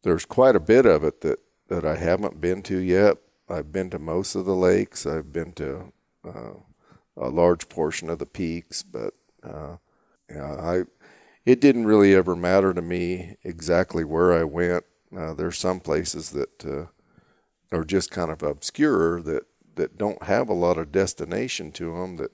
[0.02, 3.18] there's quite a bit of it that, that I haven't been to yet.
[3.48, 5.06] I've been to most of the lakes.
[5.06, 5.92] I've been to
[6.26, 6.54] uh,
[7.16, 9.14] a large portion of the peaks, but
[9.44, 9.76] uh,
[10.28, 10.82] yeah, I
[11.44, 14.84] it didn't really ever matter to me exactly where I went.
[15.16, 16.86] Uh, there's some places that uh,
[17.74, 22.16] are just kind of obscure that that don't have a lot of destination to them
[22.16, 22.30] that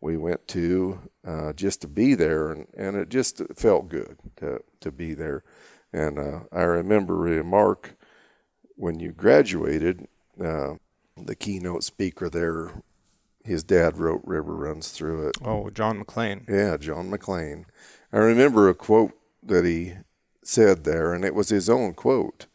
[0.00, 4.60] we went to uh, just to be there, and, and it just felt good to
[4.80, 5.42] to be there.
[5.92, 7.96] And uh, I remember uh, Mark,
[8.76, 10.06] when you graduated,
[10.42, 10.74] uh,
[11.16, 12.82] the keynote speaker there,
[13.44, 15.36] his dad wrote River Runs Through It.
[15.44, 16.46] Oh, John Maclean.
[16.48, 17.66] Yeah, John Maclean.
[18.12, 19.94] I remember a quote that he
[20.44, 22.46] said there, and it was his own quote,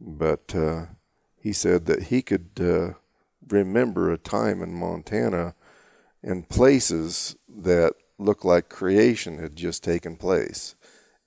[0.00, 0.86] but uh,
[1.42, 2.92] he said that he could uh,
[3.48, 5.54] remember a time in Montana
[6.22, 10.76] and places that looked like creation had just taken place.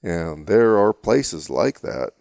[0.01, 2.11] And there are places like that,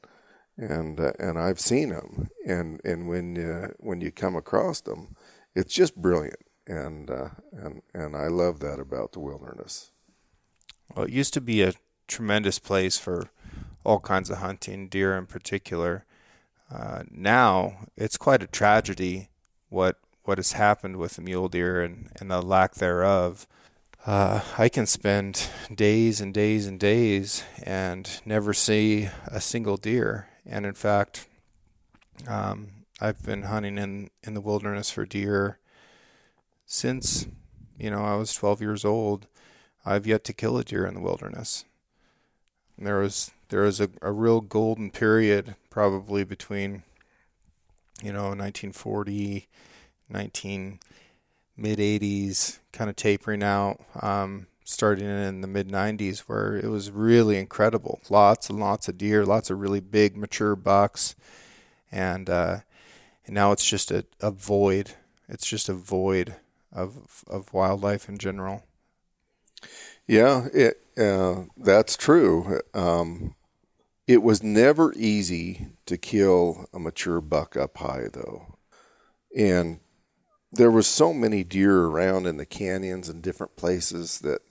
[0.56, 2.30] and uh, and I've seen them.
[2.46, 5.14] And and when uh, when you come across them,
[5.54, 6.40] it's just brilliant.
[6.66, 9.92] And uh, and and I love that about the wilderness.
[10.96, 11.74] Well, it used to be a
[12.08, 13.28] tremendous place for
[13.84, 16.06] all kinds of hunting, deer in particular.
[16.72, 19.28] Uh, now it's quite a tragedy
[19.68, 23.46] what what has happened with the mule deer and, and the lack thereof
[24.06, 30.28] uh, I can spend days and days and days and never see a single deer.
[30.44, 31.26] And in fact,
[32.28, 35.58] um, I've been hunting in, in the wilderness for deer
[36.66, 37.26] since,
[37.78, 39.26] you know, I was 12 years old.
[39.86, 41.64] I've yet to kill a deer in the wilderness.
[42.76, 46.84] And there was there was a, a real golden period probably between,
[48.00, 49.48] you know, 1940,
[50.08, 50.78] 19
[51.56, 56.92] mid 80s, kind of tapering out, um, starting in the mid 90s, where it was
[56.92, 58.00] really incredible.
[58.08, 61.16] Lots and lots of deer, lots of really big, mature bucks.
[61.90, 62.58] And, uh,
[63.26, 64.92] and now it's just a, a void.
[65.28, 66.36] It's just a void
[66.72, 68.62] of, of wildlife in general.
[70.06, 72.60] Yeah, it, uh, that's true.
[72.74, 73.34] Um,
[74.06, 78.58] it was never easy to kill a mature buck up high, though.
[79.36, 79.80] And
[80.52, 84.42] there was so many deer around in the canyons and different places that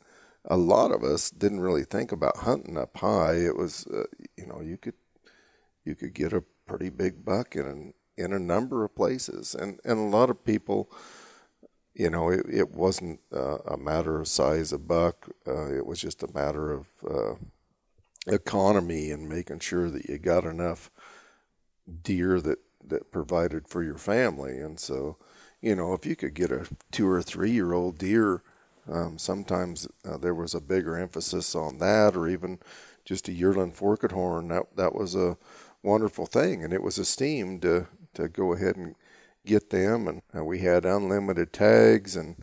[0.46, 3.36] a lot of us didn't really think about hunting up high.
[3.36, 4.04] It was, uh,
[4.36, 4.96] you know, you could
[5.86, 10.00] you could get a pretty big buck in in a number of places, and and
[10.00, 10.92] a lot of people,
[11.94, 15.30] you know, it, it wasn't uh, a matter of size of buck.
[15.48, 17.36] Uh, it was just a matter of uh,
[18.28, 20.90] economy and making sure that you got enough
[22.04, 24.60] deer that that provided for your family.
[24.60, 25.18] And so,
[25.62, 28.42] you know, if you could get a two or three year old deer,
[28.92, 32.60] um, sometimes uh, there was a bigger emphasis on that, or even
[33.06, 34.50] just a yearling forked horn.
[34.50, 35.38] That that was a
[35.82, 38.96] wonderful thing, and it was esteemed to to go ahead and
[39.46, 40.08] get them.
[40.08, 42.36] And uh, we had unlimited tags, and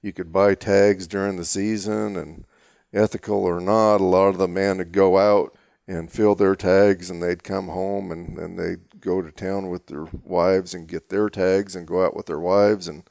[0.00, 2.16] you could buy tags during the season.
[2.16, 2.46] And
[2.92, 7.10] ethical or not, a lot of the men would go out and fill their tags,
[7.10, 11.08] and they'd come home and, and they'd go to town with their wives and get
[11.08, 13.04] their tags and go out with their wives and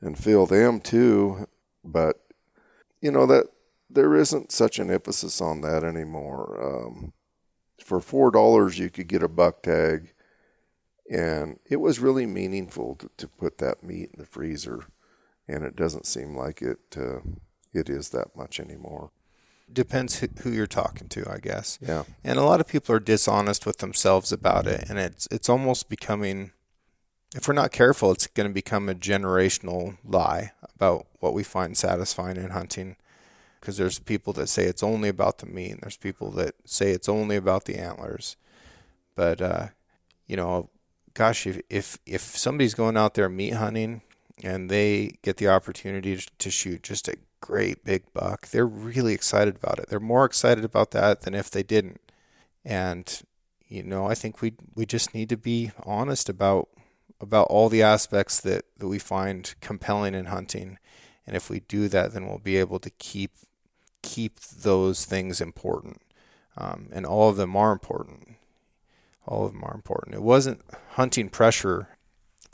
[0.00, 1.46] and fill them too.
[1.84, 2.20] But
[3.00, 3.46] you know that
[3.88, 6.60] there isn't such an emphasis on that anymore.
[6.62, 7.12] Um,
[7.78, 10.12] for four dollars, you could get a buck tag,
[11.10, 14.86] and it was really meaningful to, to put that meat in the freezer.
[15.48, 17.18] And it doesn't seem like it uh,
[17.72, 19.10] it is that much anymore
[19.72, 21.78] depends who you're talking to, I guess.
[21.80, 22.04] Yeah.
[22.22, 25.88] And a lot of people are dishonest with themselves about it, and it's it's almost
[25.88, 26.52] becoming,
[27.34, 31.76] if we're not careful, it's going to become a generational lie about what we find
[31.76, 32.96] satisfying in hunting.
[33.60, 36.90] Because there's people that say it's only about the meat, and there's people that say
[36.90, 38.36] it's only about the antlers.
[39.14, 39.68] But uh,
[40.26, 40.70] you know,
[41.14, 44.02] gosh, if if if somebody's going out there meat hunting
[44.42, 49.56] and they get the opportunity to shoot just a great big buck, they're really excited
[49.56, 49.90] about it.
[49.90, 52.00] They're more excited about that than if they didn't.
[52.64, 53.22] And
[53.68, 56.68] you know, I think we we just need to be honest about
[57.20, 60.78] about all the aspects that, that we find compelling in hunting.
[61.26, 63.32] And if we do that, then we'll be able to keep
[64.02, 66.02] keep those things important.
[66.56, 68.36] Um, and all of them are important.
[69.26, 70.16] All of them are important.
[70.16, 71.96] It wasn't hunting pressure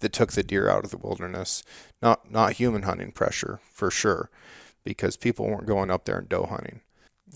[0.01, 1.63] that took the deer out of the wilderness,
[2.01, 4.31] not not human hunting pressure for sure
[4.89, 6.81] because people weren't going up there and doe hunting.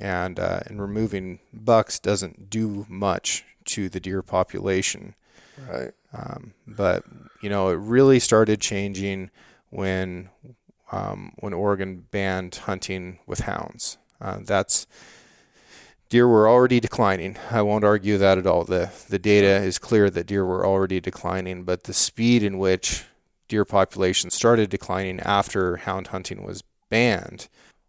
[0.00, 5.14] And, uh, and removing bucks doesn't do much to the deer population.
[5.70, 5.92] Right.
[6.14, 7.04] Um, but,
[7.42, 9.30] you know, it really started changing
[9.68, 10.30] when,
[10.90, 13.98] um, when Oregon banned hunting with hounds.
[14.18, 14.86] Uh, that's,
[16.08, 17.36] deer were already declining.
[17.50, 18.64] I won't argue that at all.
[18.64, 23.04] The the data is clear that deer were already declining, but the speed in which
[23.48, 26.62] deer population started declining after hound hunting was
[26.92, 27.48] banned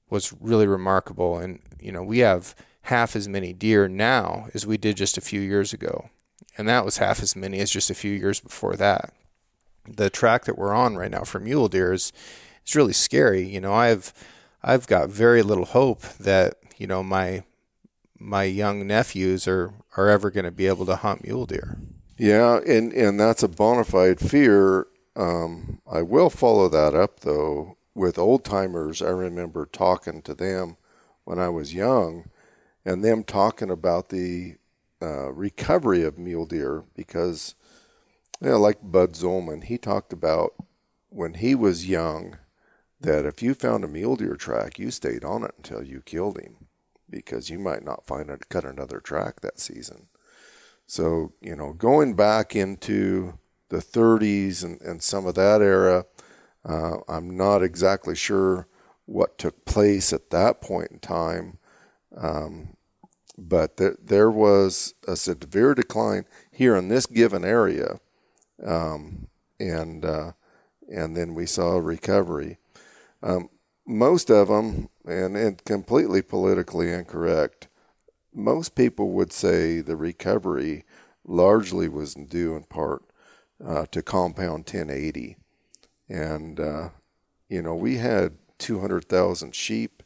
[0.10, 1.38] was really remarkable.
[1.38, 5.22] And, you know, we have half as many deer now as we did just a
[5.22, 6.10] few years ago.
[6.58, 9.14] And that was half as many as just a few years before that.
[9.86, 12.14] The track that we're on right now for mule deer is,
[12.66, 13.46] is really scary.
[13.46, 14.14] You know, I've
[14.64, 17.44] I've got very little hope that, you know, my
[18.18, 21.78] my young nephews are, are ever going to be able to hunt mule deer.
[22.18, 24.88] Yeah, and, and that's a bona fide fear.
[25.18, 30.78] Um, I will follow that up though with old timers, I remember talking to them
[31.24, 32.30] when I was young,
[32.86, 34.56] and them talking about the
[35.02, 37.56] uh, recovery of mule deer because,
[38.42, 40.54] you know, like Bud Zolman, he talked about
[41.10, 42.38] when he was young
[43.00, 46.40] that if you found a mule deer track, you stayed on it until you killed
[46.40, 46.68] him
[47.10, 50.08] because you might not find it cut another track that season.
[50.88, 53.38] So, you know, going back into
[53.70, 56.06] the 30s and, and some of that era,
[56.66, 58.68] uh, I'm not exactly sure
[59.06, 61.58] what took place at that point in time,
[62.16, 62.76] um,
[63.38, 68.00] but there, there was a severe decline here in this given area,
[68.64, 69.28] um,
[69.60, 70.32] and uh,
[70.90, 72.58] and then we saw a recovery.
[73.22, 73.50] Um,
[73.86, 77.68] most of them, and, and completely politically incorrect,
[78.34, 80.86] most people would say the recovery
[81.26, 83.04] largely was due in part
[83.66, 85.38] uh, to compound 1080
[86.10, 86.90] and, uh,
[87.50, 90.04] you know, we had 200,000 sheep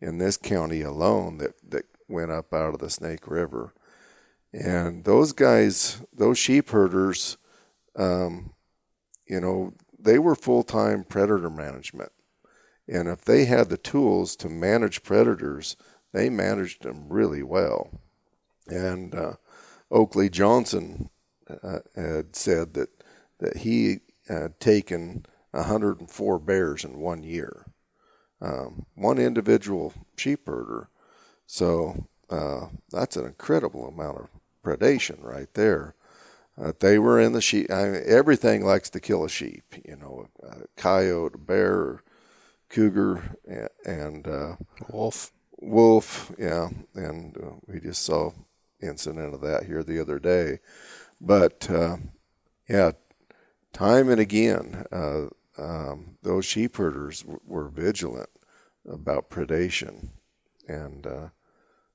[0.00, 3.74] in this county alone that, that went up out of the Snake River.
[4.52, 7.36] And those guys, those sheep herders,
[7.96, 8.54] um,
[9.26, 12.12] you know, they were full time predator management.
[12.86, 15.76] And if they had the tools to manage predators,
[16.12, 17.90] they managed them really well.
[18.66, 19.32] And uh,
[19.90, 21.10] Oakley Johnson
[21.62, 22.88] uh, had said that,
[23.40, 27.66] that he had taken 104 bears in one year.
[28.40, 30.88] Um, one individual sheep herder.
[31.46, 34.28] So uh, that's an incredible amount of
[34.64, 35.94] predation right there.
[36.60, 37.70] Uh, they were in the sheep.
[37.70, 39.64] I mean, everything likes to kill a sheep.
[39.84, 42.02] You know, a, coyote, a bear,
[42.68, 44.56] cougar, and, and uh,
[44.88, 45.32] wolf.
[45.60, 46.68] Wolf, yeah.
[46.94, 48.32] And uh, we just saw
[48.80, 50.58] incident of that here the other day.
[51.20, 51.96] But uh,
[52.68, 52.92] yeah,
[53.72, 55.26] time and again, uh,
[55.58, 58.30] um, those sheep herders w- were vigilant
[58.88, 60.08] about predation,
[60.66, 61.28] and uh,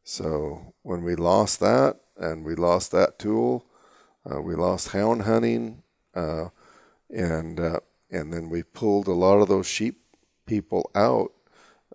[0.03, 3.66] so when we lost that, and we lost that tool,
[4.30, 5.84] uh, we lost hound hunting,
[6.14, 6.49] uh,
[7.09, 7.80] and uh,
[8.11, 10.01] and then we pulled a lot of those sheep
[10.45, 11.32] people out,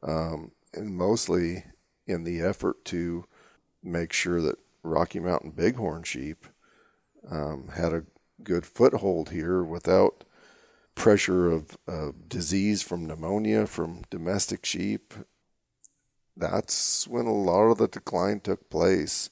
[0.02, 1.64] um, and mostly
[2.06, 3.24] in the effort to
[3.82, 6.46] make sure that Rocky Mountain Bighorn sheep
[7.30, 8.04] um, had a
[8.42, 10.24] good foothold here without
[10.98, 15.14] pressure of, of disease from pneumonia from domestic sheep.
[16.36, 19.30] That's when a lot of the decline took place.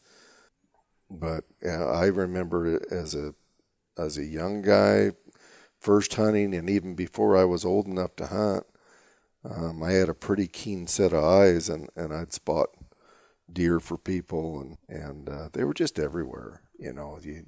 [1.10, 3.34] But I remember as a
[3.98, 5.12] as a young guy,
[5.80, 8.64] first hunting, and even before I was old enough to hunt,
[9.44, 12.68] um, I had a pretty keen set of eyes, and, and I'd spot
[13.50, 16.62] deer for people, and and uh, they were just everywhere.
[16.78, 17.46] You know, you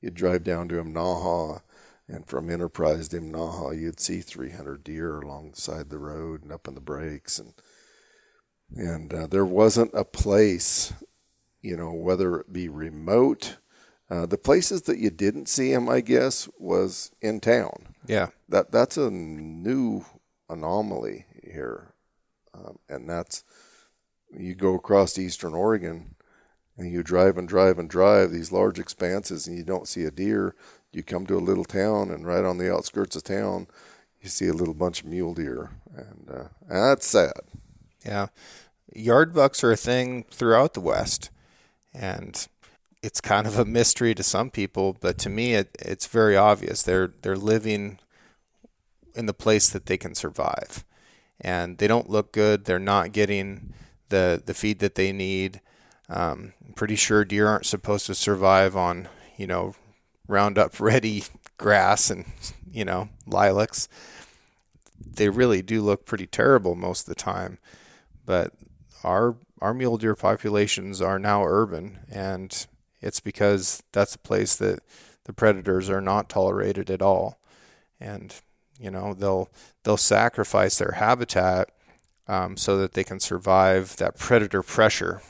[0.00, 1.62] you'd drive down to Imnaha,
[2.08, 6.74] and from Enterprise to Imnaha, you'd see 300 deer alongside the road and up in
[6.74, 7.52] the breaks, and
[8.74, 10.92] and uh, there wasn't a place,
[11.62, 13.56] you know, whether it be remote.
[14.10, 17.94] Uh, the places that you didn't see them, I guess, was in town.
[18.06, 18.28] Yeah.
[18.48, 20.04] That that's a new
[20.48, 21.92] anomaly here,
[22.54, 23.44] um, and that's
[24.36, 26.14] you go across eastern Oregon
[26.76, 30.10] and you drive and drive and drive these large expanses and you don't see a
[30.10, 30.54] deer.
[30.92, 33.66] You come to a little town and right on the outskirts of town,
[34.20, 37.32] you see a little bunch of mule deer, and, uh, that's sad.
[38.04, 38.28] Yeah.
[38.94, 41.30] Yard bucks are a thing throughout the West,
[41.94, 42.48] and
[43.02, 46.82] it's kind of a mystery to some people, but to me, it, it's very obvious.
[46.82, 47.98] They're they're living
[49.14, 50.84] in the place that they can survive,
[51.40, 52.64] and they don't look good.
[52.64, 53.72] They're not getting
[54.08, 55.60] the the feed that they need.
[56.08, 59.74] Um, I'm pretty sure deer aren't supposed to survive on you know
[60.28, 61.24] Roundup ready
[61.56, 62.24] grass and
[62.70, 63.88] you know lilacs.
[65.00, 67.58] They really do look pretty terrible most of the time,
[68.24, 68.52] but
[69.02, 72.66] our our mule deer populations are now urban, and
[73.00, 74.80] it's because that's a place that
[75.24, 77.38] the predators are not tolerated at all,
[78.00, 78.34] and
[78.78, 79.50] you know they'll
[79.82, 81.70] they'll sacrifice their habitat
[82.28, 85.20] um, so that they can survive that predator pressure.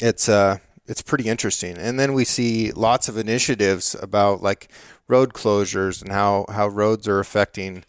[0.00, 4.68] It's uh it's pretty interesting, and then we see lots of initiatives about like
[5.08, 7.84] road closures and how how roads are affecting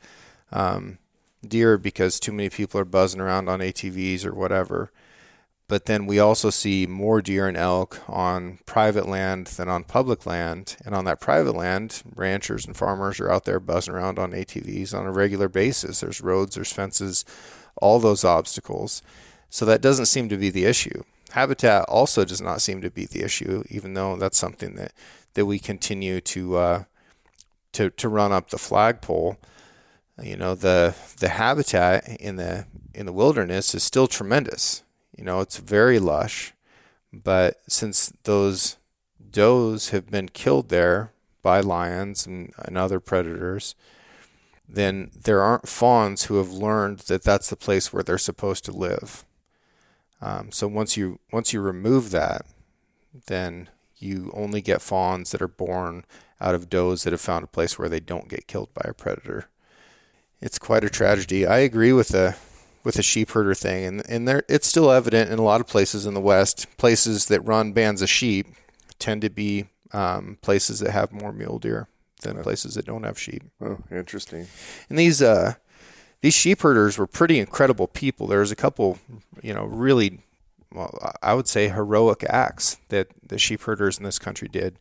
[0.52, 0.98] um,
[1.48, 4.92] deer because too many people are buzzing around on ATVs or whatever.
[5.68, 10.26] But then we also see more deer and elk on private land than on public
[10.26, 10.78] land.
[10.86, 14.98] And on that private land, ranchers and farmers are out there buzzing around on ATVs
[14.98, 16.00] on a regular basis.
[16.00, 17.26] There's roads, there's fences,
[17.76, 19.02] all those obstacles.
[19.50, 21.04] So that doesn't seem to be the issue.
[21.32, 24.94] Habitat also does not seem to be the issue, even though that's something that,
[25.34, 26.84] that we continue to uh,
[27.74, 29.38] to to run up the flagpole.
[30.22, 34.84] You know, the the habitat in the in the wilderness is still tremendous.
[35.16, 36.54] You know, it's very lush,
[37.12, 38.78] but since those
[39.30, 41.12] does have been killed there
[41.42, 43.76] by lions and, and other predators,
[44.68, 48.72] then there aren't fawns who have learned that that's the place where they're supposed to
[48.72, 49.24] live.
[50.22, 52.46] Um, so once you once you remove that,
[53.28, 56.06] then you only get fawns that are born
[56.40, 58.94] out of does that have found a place where they don't get killed by a
[58.94, 59.50] predator.
[60.42, 61.46] It's quite a tragedy.
[61.48, 62.36] I agree with the
[62.84, 65.68] with the sheep herder thing, and and there it's still evident in a lot of
[65.68, 66.68] places in the West.
[66.78, 68.48] Places that run bands of sheep
[69.00, 71.88] tend to be um, places that have more mule deer
[72.22, 73.44] than places that don't have sheep.
[73.62, 74.48] Oh, interesting.
[74.90, 75.56] And these uh,
[76.28, 78.28] these sheep herders were pretty incredible people.
[78.28, 79.00] There was a couple,
[79.42, 80.20] you know, really,
[80.74, 84.78] well, I would say heroic acts that the sheep herders in this country did.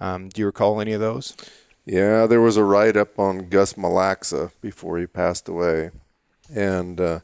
[0.00, 1.36] Um, do you recall any of those?
[1.84, 5.90] Yeah, there was a write up on Gus Malaxa before he passed away,
[6.52, 7.20] and uh,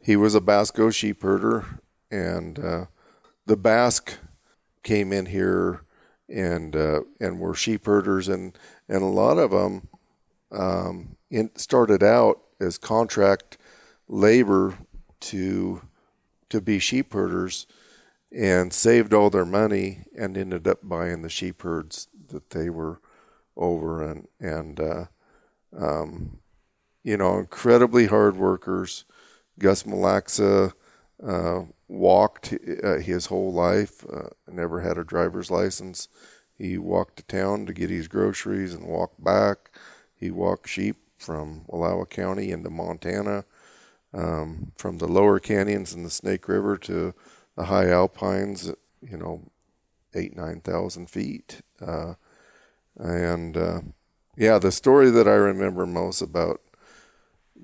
[0.00, 1.66] he was a Basco sheep herder,
[2.10, 2.84] and uh,
[3.44, 4.16] the Basque
[4.82, 5.82] came in here
[6.30, 8.56] and uh, and were sheep herders, and
[8.88, 9.88] and a lot of them
[10.50, 13.58] um, in, started out as contract
[14.08, 14.78] labor
[15.20, 15.82] to
[16.48, 17.66] to be sheep herders
[18.30, 23.00] and saved all their money and ended up buying the sheep herds that they were
[23.56, 25.04] over and and uh,
[25.76, 26.38] um,
[27.02, 29.04] you know incredibly hard workers.
[29.58, 30.72] Gus Malaxa
[31.24, 36.08] uh, walked uh, his whole life, uh, never had a driver's license.
[36.56, 39.70] He walked to town to get his groceries and walked back.
[40.14, 43.44] He walked sheep from Wallowa County into Montana,
[44.14, 47.14] um, from the lower canyons in the Snake River to
[47.56, 49.42] the high alpines, you know,
[50.14, 51.62] eight, 9,000 feet.
[51.80, 52.14] Uh,
[52.98, 53.80] And uh,
[54.36, 56.60] yeah, the story that I remember most about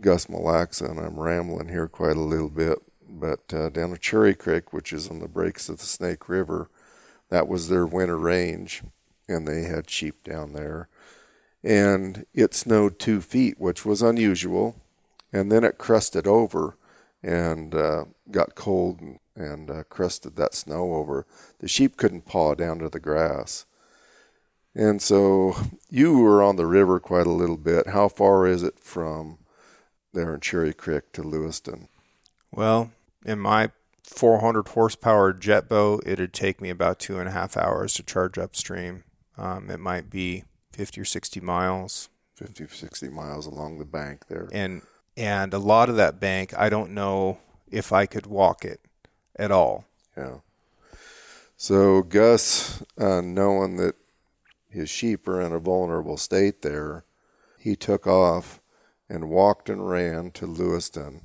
[0.01, 2.79] Gus Lacs, and I'm rambling here quite a little bit,
[3.09, 6.69] but uh, down at Cherry Creek, which is on the breaks of the Snake River,
[7.31, 8.83] that was their winter range,
[9.29, 10.89] and they had sheep down there.
[11.63, 14.77] And it snowed two feet, which was unusual,
[15.33, 16.77] and then it crusted over
[17.23, 21.27] and uh, got cold and, and uh, crusted that snow over.
[21.59, 23.67] The sheep couldn't paw down to the grass.
[24.75, 25.57] And so
[25.91, 27.89] you were on the river quite a little bit.
[27.89, 29.39] How far is it from
[30.13, 31.89] there in Cherry Creek to Lewiston?
[32.53, 32.93] Well,
[33.25, 33.73] in my
[34.05, 38.39] 400 horsepower jet boat, it'd take me about two and a half hours to charge
[38.39, 39.05] upstream.
[39.37, 40.45] Um, it might be
[40.79, 42.09] 50 or 60 miles.
[42.37, 44.49] 50 or 60 miles along the bank there.
[44.53, 44.83] And
[45.17, 48.81] and a lot of that bank, I don't know if I could walk it
[49.35, 49.87] at all.
[50.17, 50.37] Yeah.
[51.57, 53.97] So Gus, uh, knowing that
[54.71, 57.03] his sheep are in a vulnerable state there,
[57.59, 58.61] he took off
[59.09, 61.23] and walked and ran to Lewiston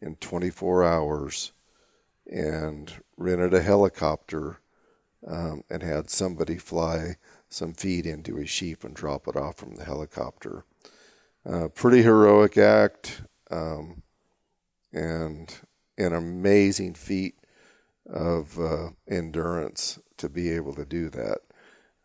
[0.00, 1.50] in 24 hours
[2.30, 4.60] and rented a helicopter
[5.26, 7.16] um, and had somebody fly
[7.52, 10.64] some feed into his sheep and drop it off from the helicopter.
[11.44, 14.02] Uh, pretty heroic act um,
[14.92, 15.60] and
[15.98, 17.34] an amazing feat
[18.08, 21.38] of uh, endurance to be able to do that.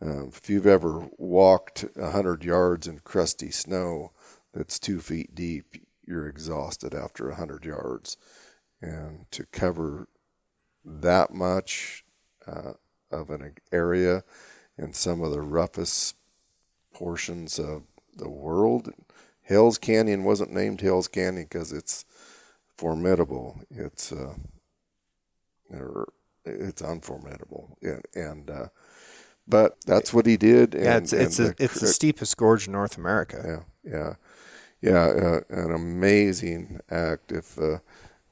[0.02, 4.12] Um, if you've ever walked 100 yards in crusty snow
[4.54, 8.18] that's two feet deep, you're exhausted after 100 yards.
[8.82, 10.08] And to cover
[10.84, 12.04] that much
[12.46, 12.74] uh,
[13.12, 14.24] of an area
[14.78, 16.16] in some of the roughest
[16.94, 17.84] portions of
[18.16, 18.92] the world,
[19.42, 22.06] Hell's Canyon wasn't named Hell's Canyon because it's
[22.76, 23.62] formidable.
[23.70, 24.34] It's uh,
[26.46, 28.68] it's unformidable, and, and uh,
[29.48, 30.76] but that's what he did.
[30.76, 33.66] And, yeah, it's it's, a, the, it's the steepest gorge in North America.
[33.84, 34.14] Yeah, yeah,
[34.82, 35.06] yeah.
[35.06, 37.32] Uh, an amazing act.
[37.32, 37.80] If uh,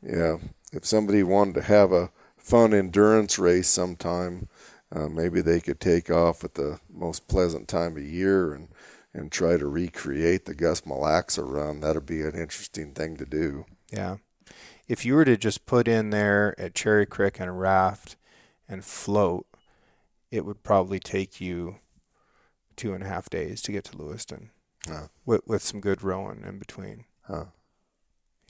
[0.02, 0.38] yeah,
[0.74, 4.48] if somebody wanted to have a fun endurance race sometime,
[4.96, 8.70] uh, maybe they could take off at the most pleasant time of year and
[9.16, 11.80] and try to recreate the Gus Malaxa run.
[11.80, 13.66] That'd be an interesting thing to do.
[13.90, 14.18] Yeah.
[14.90, 18.18] If you were to just put in there at Cherry Creek and raft
[18.68, 19.48] and float,
[20.32, 21.78] it would probably take you
[22.76, 24.50] two and a half days to get to Lewiston
[24.86, 25.08] huh.
[25.26, 27.06] with, with some good rowing in between.
[27.22, 27.46] Huh.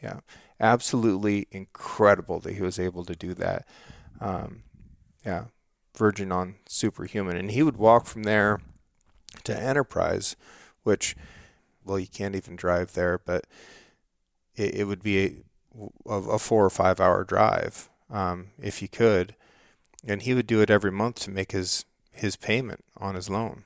[0.02, 0.22] Yeah.
[0.60, 3.68] Absolutely incredible that he was able to do that.
[4.20, 4.64] Um,
[5.24, 5.46] yeah.
[5.96, 7.38] Virgin on superhuman.
[7.38, 8.62] And he would walk from there
[9.44, 10.36] to Enterprise,
[10.84, 11.16] which,
[11.84, 13.46] well, you can't even drive there, but
[14.56, 15.44] it, it would be
[16.06, 19.36] a, a, four or five hour drive um, if you could.
[20.08, 23.64] And he would do it every month to make his, his payment on his loan.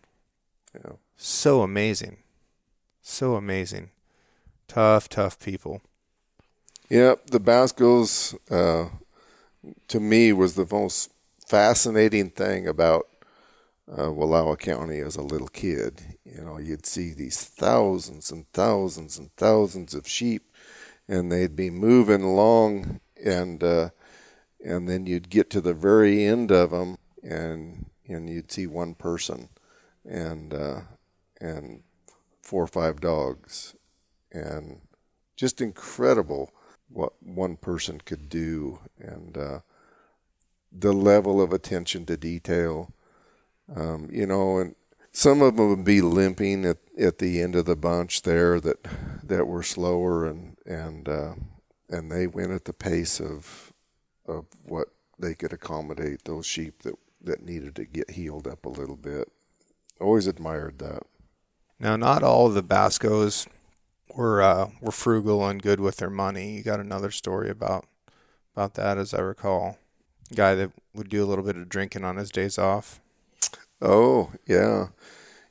[0.73, 0.93] Yeah.
[1.17, 2.17] So amazing.
[3.01, 3.89] So amazing.
[4.67, 5.81] Tough, tough people.
[6.89, 8.89] Yep, the Bascos, uh,
[9.87, 11.11] to me, was the most
[11.49, 13.07] fascinating thing about
[13.91, 15.99] uh, Wallowa County as a little kid.
[16.23, 20.53] You know, you'd see these thousands and thousands and thousands of sheep,
[21.07, 23.89] and they'd be moving along, and uh,
[24.63, 28.93] and then you'd get to the very end of them, and and you'd see one
[28.93, 29.49] person,
[30.07, 30.81] and uh,
[31.41, 31.81] and
[32.43, 33.75] four or five dogs,
[34.31, 34.81] and
[35.35, 36.51] just incredible
[36.89, 39.59] what one person could do, and uh,
[40.71, 42.93] the level of attention to detail
[43.75, 44.75] um, you know, and
[45.11, 48.85] some of them would be limping at, at the end of the bunch there that
[49.23, 51.33] that were slower and and uh,
[51.89, 53.73] and they went at the pace of
[54.27, 58.69] of what they could accommodate those sheep that that needed to get healed up a
[58.69, 59.31] little bit.
[59.99, 61.03] Always admired that.
[61.79, 63.47] Now, not all the Bascos
[64.15, 66.57] were uh, were frugal and good with their money.
[66.57, 67.85] You got another story about
[68.55, 69.77] about that, as I recall.
[70.35, 72.99] Guy that would do a little bit of drinking on his days off.
[73.81, 74.87] Oh yeah,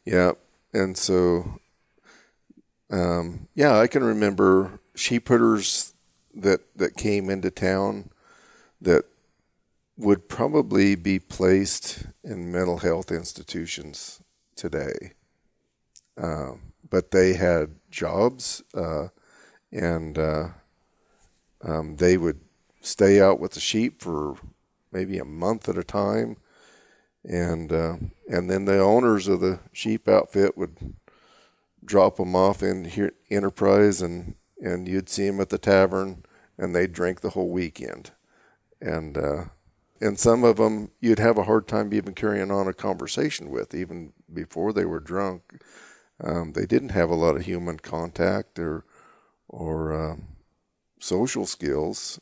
[0.05, 0.33] yeah,
[0.73, 1.59] and so
[2.91, 5.95] um, yeah, I can remember sheep putters
[6.35, 8.11] that that came into town
[8.81, 9.05] that
[9.97, 14.23] would probably be placed in mental health institutions
[14.55, 15.13] today,
[16.17, 19.09] um, but they had jobs uh,
[19.73, 20.49] and uh,
[21.63, 22.41] um, they would
[22.81, 24.37] stay out with the sheep for
[24.93, 26.37] maybe a month at a time
[27.25, 27.97] and uh,
[28.29, 30.95] and then the owners of the sheep outfit would
[31.85, 36.25] drop them off in here Enterprise, and and you'd see them at the tavern,
[36.57, 38.13] and they'd drink the whole weekend,
[38.81, 39.45] and uh,
[40.01, 43.75] and some of them you'd have a hard time even carrying on a conversation with,
[43.75, 45.63] even before they were drunk.
[46.21, 48.85] Um, they didn't have a lot of human contact or
[49.49, 50.17] or uh,
[51.01, 52.21] social skills.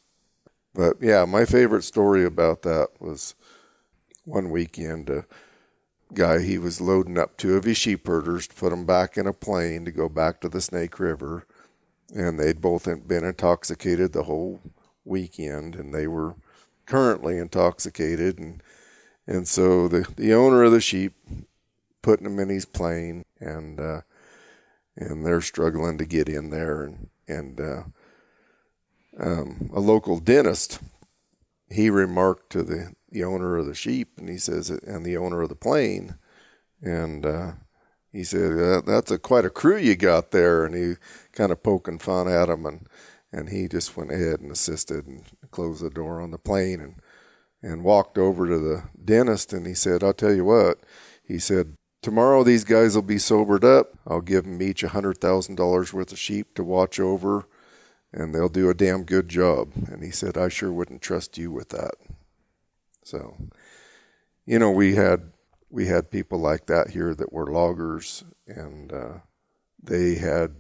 [0.77, 3.35] But yeah, my favorite story about that was
[4.25, 5.09] one weekend.
[5.09, 5.25] A
[6.13, 9.27] guy he was loading up two of his sheep herders to put them back in
[9.27, 11.47] a plane to go back to the Snake River,
[12.15, 14.61] and they'd both been intoxicated the whole
[15.05, 16.35] weekend, and they were
[16.85, 18.63] currently intoxicated, and
[19.27, 21.15] and so the the owner of the sheep
[22.03, 24.03] putting them in his plane, and uh,
[24.95, 27.83] and they're struggling to get in there, and and uh,
[29.19, 30.81] um, a local dentist
[31.69, 35.41] he remarked to the the owner of the sheep, and he says, and the owner
[35.43, 36.17] of the plane,
[36.83, 37.53] and uh,
[38.13, 40.95] he said, "That's a quite a crew you got there," and he
[41.33, 42.87] kind of poking fun at him, and
[43.33, 46.97] and he just went ahead and assisted and closed the door on the plane and
[47.63, 50.81] and walked over to the dentist, and he said, "I'll tell you what,"
[51.25, 53.99] he said, Tomorrow, these guys will be sobered up.
[54.07, 57.49] I'll give them each a $100,000 worth of sheep to watch over,
[58.13, 59.73] and they'll do a damn good job.
[59.91, 61.95] And he said, I sure wouldn't trust you with that.
[63.03, 63.37] So,
[64.45, 65.33] you know, we had
[65.71, 69.13] we had people like that here that were loggers, and uh,
[69.83, 70.57] they had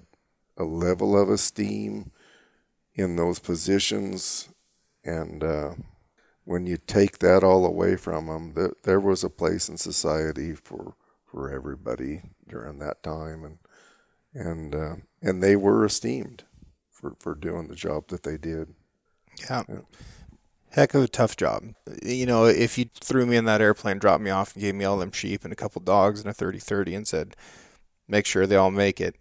[0.56, 2.10] a level of esteem
[2.94, 4.48] in those positions,
[5.04, 5.74] and uh,
[6.44, 10.54] when you take that all away from them, that there was a place in society
[10.54, 10.94] for
[11.24, 13.58] for everybody during that time, and
[14.34, 16.44] and uh, and they were esteemed
[16.96, 18.74] for for doing the job that they did.
[19.48, 19.62] Yeah.
[19.68, 19.80] yeah.
[20.70, 21.74] Heck of a tough job.
[22.02, 24.84] You know, if you threw me in that airplane, dropped me off, and gave me
[24.84, 27.36] all them sheep and a couple dogs and a 30-30 and said,
[28.08, 29.16] make sure they all make it,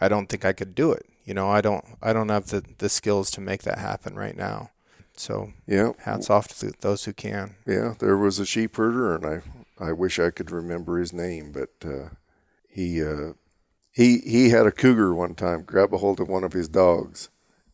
[0.00, 1.06] I don't think I could do it.
[1.24, 4.36] You know, I don't I don't have the, the skills to make that happen right
[4.36, 4.70] now.
[5.16, 7.56] So yeah, hats off to those who can.
[7.66, 9.42] Yeah, there was a sheep herder, and I
[9.84, 12.08] I wish I could remember his name, but uh,
[12.68, 13.34] he uh,
[13.92, 17.28] he he had a cougar one time grab a hold of one of his dogs.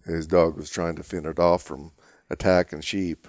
[0.05, 1.93] His dog was trying to fend it off from
[2.29, 3.29] attacking sheep,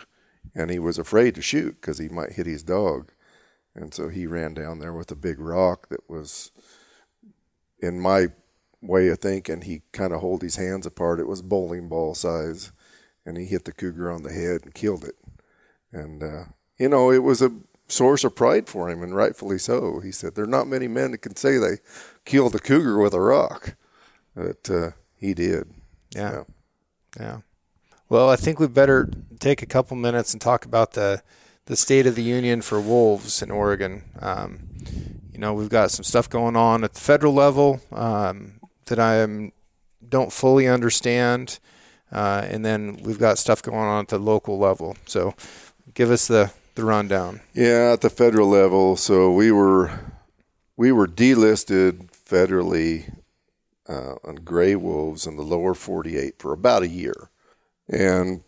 [0.55, 3.11] and he was afraid to shoot because he might hit his dog,
[3.75, 6.51] and so he ran down there with a big rock that was,
[7.79, 8.27] in my
[8.81, 11.19] way of thinking, he kind of held his hands apart.
[11.19, 12.71] It was bowling ball size,
[13.25, 15.15] and he hit the cougar on the head and killed it.
[15.91, 16.45] And uh,
[16.77, 17.51] you know, it was a
[17.89, 19.99] source of pride for him, and rightfully so.
[19.99, 21.77] He said, "There are not many men that can say they
[22.25, 23.75] killed a cougar with a rock,"
[24.35, 25.69] but uh, he did.
[26.15, 26.31] Yeah.
[26.31, 26.43] yeah,
[27.19, 27.37] yeah.
[28.07, 29.09] Well, I think we better
[29.39, 31.21] take a couple minutes and talk about the
[31.65, 34.03] the state of the union for wolves in Oregon.
[34.19, 34.69] Um,
[35.31, 39.17] you know, we've got some stuff going on at the federal level um, that I
[39.17, 39.51] am,
[40.07, 41.59] don't fully understand,
[42.11, 44.97] uh, and then we've got stuff going on at the local level.
[45.05, 45.35] So,
[45.93, 47.41] give us the the rundown?
[47.53, 49.99] Yeah, at the federal level, so we were
[50.77, 53.15] we were delisted federally
[53.87, 57.29] uh, on gray wolves in the lower 48 for about a year,
[57.87, 58.43] and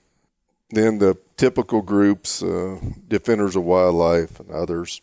[0.70, 5.02] then the typical groups, uh, defenders of wildlife and others,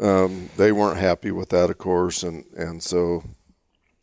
[0.00, 3.24] um, they weren't happy with that, of course, and and so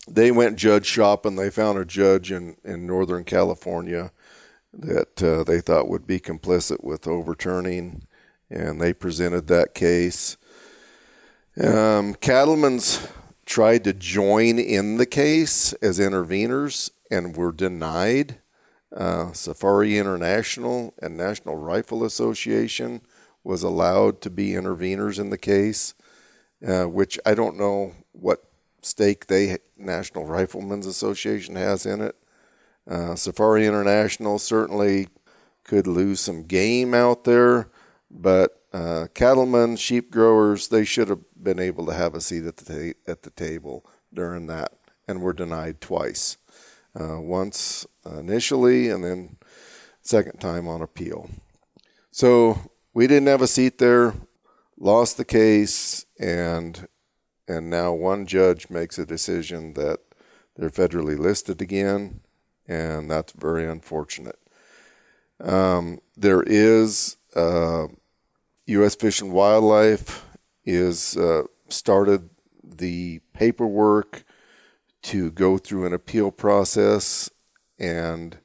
[0.08, 1.36] they went judge shopping.
[1.36, 4.12] They found a judge in in Northern California
[4.74, 8.04] that uh, they thought would be complicit with overturning
[8.50, 10.38] and they presented that case.
[11.62, 13.08] Um, cattlemen's
[13.46, 18.40] tried to join in the case as interveners and were denied.
[18.96, 23.02] Uh, Safari International and National Rifle Association
[23.44, 25.94] was allowed to be interveners in the case,
[26.68, 28.44] uh, which I don't know what
[28.82, 32.16] stake they National Riflemen's Association has in it.
[32.88, 35.08] Uh, Safari International certainly
[35.64, 37.70] could lose some game out there.
[38.12, 42.58] But uh, cattlemen, sheep growers, they should have been able to have a seat at
[42.58, 44.74] the ta- at the table during that,
[45.08, 46.38] and were denied twice.
[47.00, 49.38] Uh, once initially, and then
[50.02, 51.30] second time on appeal.
[52.12, 54.16] So we didn't have a seat there,
[54.78, 56.88] lost the case, and
[57.48, 60.00] and now one judge makes a decision that
[60.56, 62.22] they're federally listed again,
[62.68, 64.40] and that's very unfortunate.
[65.40, 67.88] Um, there is uh,
[68.70, 68.94] U.S.
[68.94, 70.28] Fish and Wildlife
[70.64, 72.30] is uh, started
[72.64, 74.24] the paperwork
[75.02, 77.32] to go through an appeal process,
[77.80, 78.38] and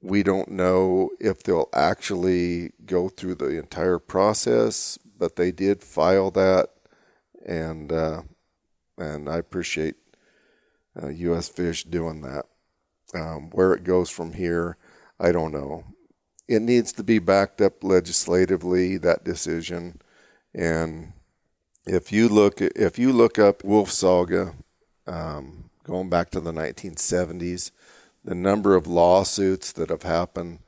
[0.00, 6.32] we don't know if they'll actually go through the entire process, but they did file
[6.32, 6.70] that,
[7.46, 8.22] and uh,
[8.98, 9.94] and I appreciate
[11.00, 11.48] uh, U.S.
[11.48, 12.46] Fish doing that.
[13.14, 14.76] Um, where it goes from here,
[15.20, 15.84] I don't know
[16.50, 20.00] it needs to be backed up legislatively that decision,
[20.52, 21.12] and
[21.86, 24.54] if you look if you look up Wolf Saga,
[25.06, 27.70] um, going back to the 1970s,
[28.24, 30.58] the number of lawsuits that have happened,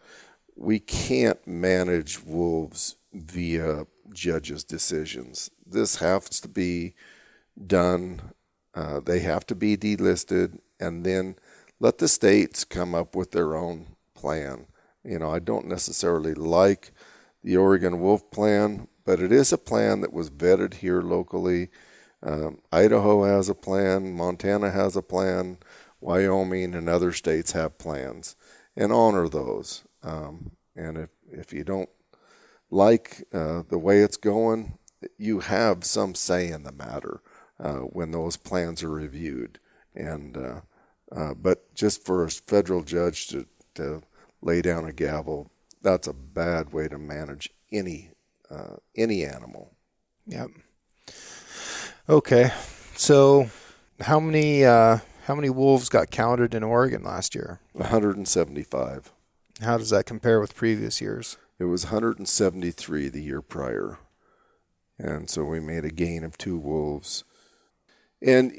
[0.55, 5.51] we can't manage wolves via judges' decisions.
[5.67, 6.95] This has to be
[7.67, 8.21] done.
[8.73, 11.35] Uh, they have to be delisted, and then
[11.81, 14.67] let the states come up with their own plan.
[15.05, 16.93] You know, I don't necessarily like
[17.43, 21.71] the Oregon Wolf Plan, but it is a plan that was vetted here locally.
[22.23, 25.59] Um, Idaho has a plan, Montana has a plan,
[26.01, 28.37] Wyoming and other states have plans,
[28.77, 29.85] and honor those.
[30.03, 31.89] Um, and if if you don't
[32.71, 34.79] like uh, the way it's going,
[35.19, 37.23] you have some say in the matter
[37.59, 39.59] uh, when those plans are reviewed.
[39.95, 40.61] And uh,
[41.11, 44.03] uh, but just for a federal judge to, to
[44.43, 48.11] lay down a gavel, that's a bad way to manage any
[48.51, 49.73] uh, any animal.
[50.27, 50.51] Yep.
[52.09, 52.51] Okay,
[52.95, 53.51] so
[54.01, 57.61] how many uh, how many wolves got counted in Oregon last year?
[57.73, 59.13] 175.
[59.63, 61.37] How does that compare with previous years?
[61.59, 63.99] It was 173 the year prior,
[64.99, 67.25] and so we made a gain of two wolves.
[68.21, 68.53] And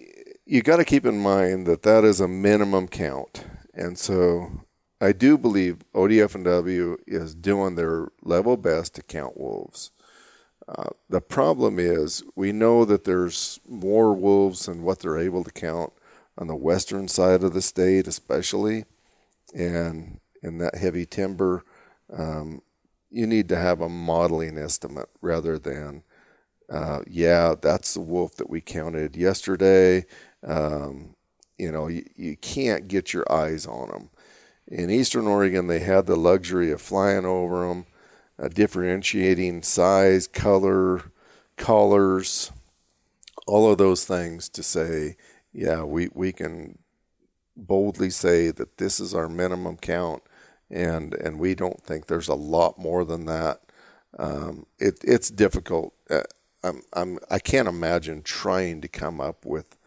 [0.46, 4.64] you got to keep in mind that that is a minimum count, and so
[5.04, 9.92] I do believe ODF&W is doing their level best to count wolves.
[10.66, 15.52] Uh, the problem is we know that there's more wolves than what they're able to
[15.52, 15.92] count
[16.38, 18.86] on the western side of the state, especially,
[19.54, 21.66] and in that heavy timber.
[22.10, 22.62] Um,
[23.12, 26.04] you need to have a modeling estimate rather than,
[26.72, 30.06] uh, yeah, that's the wolf that we counted yesterday.
[30.48, 31.18] Um,
[31.58, 34.10] you know, you, you can't get your eyes on them
[34.68, 37.86] in Eastern Oregon, they had the luxury of flying over them,
[38.40, 41.12] uh, differentiating size, color,
[41.58, 42.52] colors,
[43.46, 45.18] all of those things to say,
[45.52, 46.78] yeah, we, we can
[47.56, 50.24] boldly say that this is our minimum count,
[50.70, 53.62] and and we don't think there's a lot more than that.
[54.18, 55.94] Um, it, it's difficult.
[56.10, 56.24] Uh,
[56.64, 59.78] I'm, I'm I can't imagine trying to come up with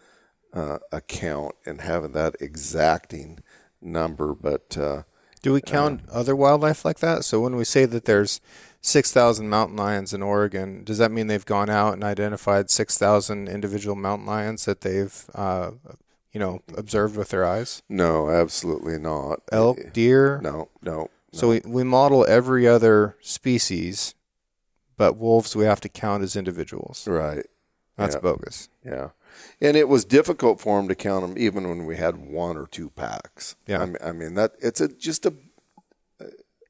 [0.52, 3.40] uh, a count and having that exacting
[3.86, 5.02] number, but uh,
[5.42, 7.24] do we count uh, other wildlife like that?
[7.24, 8.40] So when we say that there's
[8.80, 13.96] 6,000 mountain lions in Oregon, does that mean they've gone out and identified 6,000 individual
[13.96, 15.70] mountain lions that they've, uh,
[16.32, 17.82] you know, observed with their eyes?
[17.88, 19.40] No, absolutely not.
[19.52, 20.40] Elk, deer?
[20.42, 20.92] No, no.
[20.92, 21.10] no.
[21.32, 24.14] So we, we model every other species,
[24.96, 27.06] but wolves we have to count as individuals.
[27.06, 27.46] Right.
[27.96, 28.20] That's yeah.
[28.20, 28.68] bogus.
[28.84, 29.10] Yeah
[29.60, 32.66] and it was difficult for him to count them even when we had one or
[32.66, 33.56] two packs.
[33.66, 35.34] Yeah, I mean, I mean that it's a just a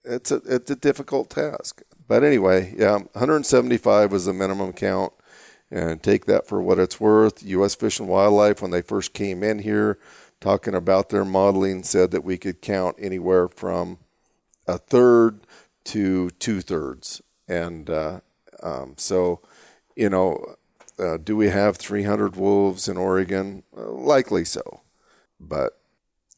[0.04, 1.82] it's a it's a difficult task.
[2.08, 5.12] But anyway, yeah, 175 was the minimum count,
[5.70, 7.42] and take that for what it's worth.
[7.42, 7.74] U.S.
[7.74, 9.98] Fish and Wildlife, when they first came in here,
[10.40, 13.98] talking about their modeling, said that we could count anywhere from
[14.66, 15.40] a third
[15.84, 18.20] to two thirds, and uh,
[18.62, 19.40] um, so
[19.96, 20.56] you know
[20.98, 23.62] uh, do we have 300 wolves in Oregon?
[23.76, 24.80] Uh, likely so,
[25.38, 25.78] but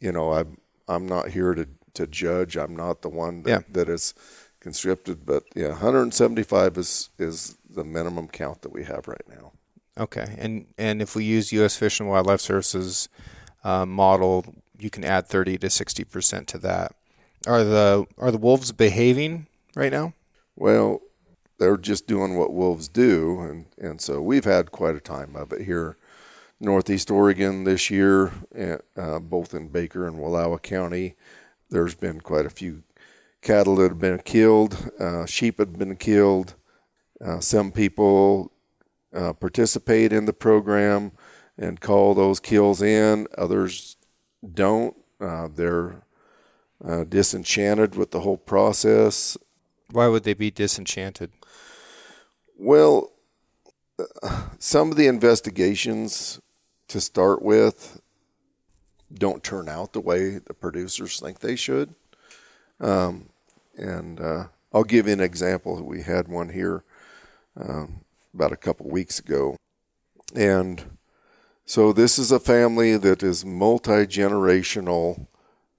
[0.00, 2.56] you know, I'm I'm not here to to judge.
[2.56, 3.61] I'm not the one that, yeah.
[3.72, 4.14] that is
[4.61, 9.52] conscripted, but yeah, 175 is is the minimum count that we have right now.
[9.98, 11.76] Okay, and and if we use U.S.
[11.76, 13.09] Fish and Wildlife Services
[13.64, 14.44] uh, model,
[14.78, 16.94] you can add 30 to 60 percent to that.
[17.46, 20.14] Are the are the wolves behaving right now?
[20.56, 21.00] Well,
[21.59, 25.52] they're just doing what wolves do, and and so we've had quite a time of
[25.52, 25.96] it here,
[26.61, 28.32] Northeast Oregon this year,
[28.96, 31.14] uh, both in Baker and Wallowa County.
[31.70, 32.82] There's been quite a few
[33.42, 36.54] cattle that have been killed, uh, sheep have been killed.
[37.24, 38.52] Uh, some people
[39.12, 41.12] uh, participate in the program
[41.56, 43.26] and call those kills in.
[43.36, 43.96] Others
[44.54, 44.96] don't.
[45.20, 46.02] Uh, they're
[46.84, 49.36] uh, disenchanted with the whole process.
[49.90, 51.32] Why would they be disenchanted?
[52.61, 53.12] Well,
[54.59, 56.40] some of the investigations
[56.88, 58.00] to start with
[59.14, 61.94] don't turn out the way the producers think they should.
[62.80, 63.28] Um,
[63.76, 65.80] and uh, I'll give you an example.
[65.84, 66.82] We had one here
[67.56, 68.00] um,
[68.34, 69.56] about a couple weeks ago.
[70.34, 70.82] And
[71.64, 75.28] so this is a family that is multi generational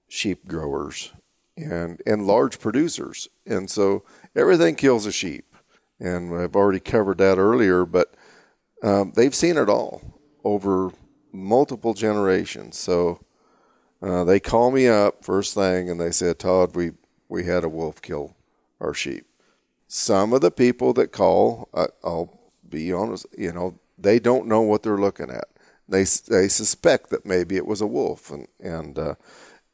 [0.08, 1.12] sheep growers
[1.58, 3.28] and, and large producers.
[3.44, 4.02] And so
[4.34, 5.44] everything kills a sheep
[6.00, 8.14] and I've already covered that earlier, but
[8.82, 10.02] um, they've seen it all
[10.42, 10.92] over
[11.32, 12.78] multiple generations.
[12.78, 13.20] So
[14.02, 16.92] uh, they call me up first thing and they said, Todd, we,
[17.28, 18.34] we had a wolf kill
[18.80, 19.26] our sheep.
[19.86, 24.62] Some of the people that call, uh, I'll be honest, you know, they don't know
[24.62, 25.44] what they're looking at.
[25.88, 29.14] They they suspect that maybe it was a wolf, and and uh,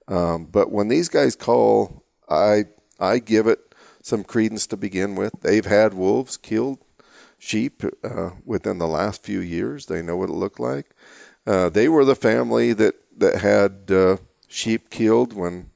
[0.09, 2.65] um, but when these guys call, I
[2.99, 3.66] I give it
[4.07, 5.33] some credence to begin with.
[5.41, 6.79] They've had wolves killed
[7.39, 9.87] sheep uh, within the last few years.
[9.87, 10.91] They know what it looked like.
[11.45, 15.71] Uh, they were the family that that had uh, sheep killed when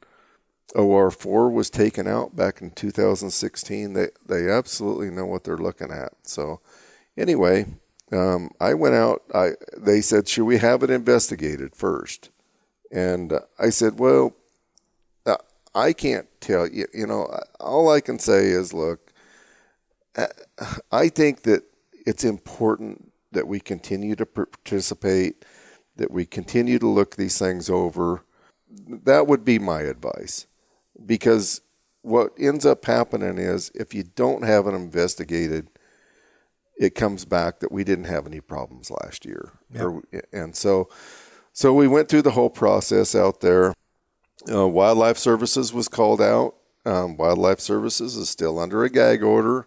[0.77, 3.95] OR4 was taken out back in 2016.
[3.95, 6.13] They they absolutely know what they're looking at.
[6.23, 6.61] So
[7.17, 7.67] anyway,
[8.13, 9.23] um, I went out.
[9.35, 12.31] I they said, should we have it investigated first?
[12.93, 14.37] And I said, well,
[15.75, 16.87] I can't tell you.
[16.93, 19.13] You know, all I can say is, look,
[20.17, 20.27] uh,
[20.91, 21.63] I think that
[22.07, 25.45] it's important that we continue to participate,
[25.97, 28.25] that we continue to look these things over.
[28.69, 30.47] That would be my advice,
[31.05, 31.61] because
[32.03, 35.69] what ends up happening is if you don't have it investigated
[36.81, 39.53] it comes back that we didn't have any problems last year.
[39.75, 39.83] Yep.
[39.83, 40.03] Or,
[40.33, 40.89] and so,
[41.53, 43.75] so we went through the whole process out there.
[44.51, 46.55] Uh, Wildlife Services was called out.
[46.87, 49.67] Um, Wildlife Services is still under a gag order.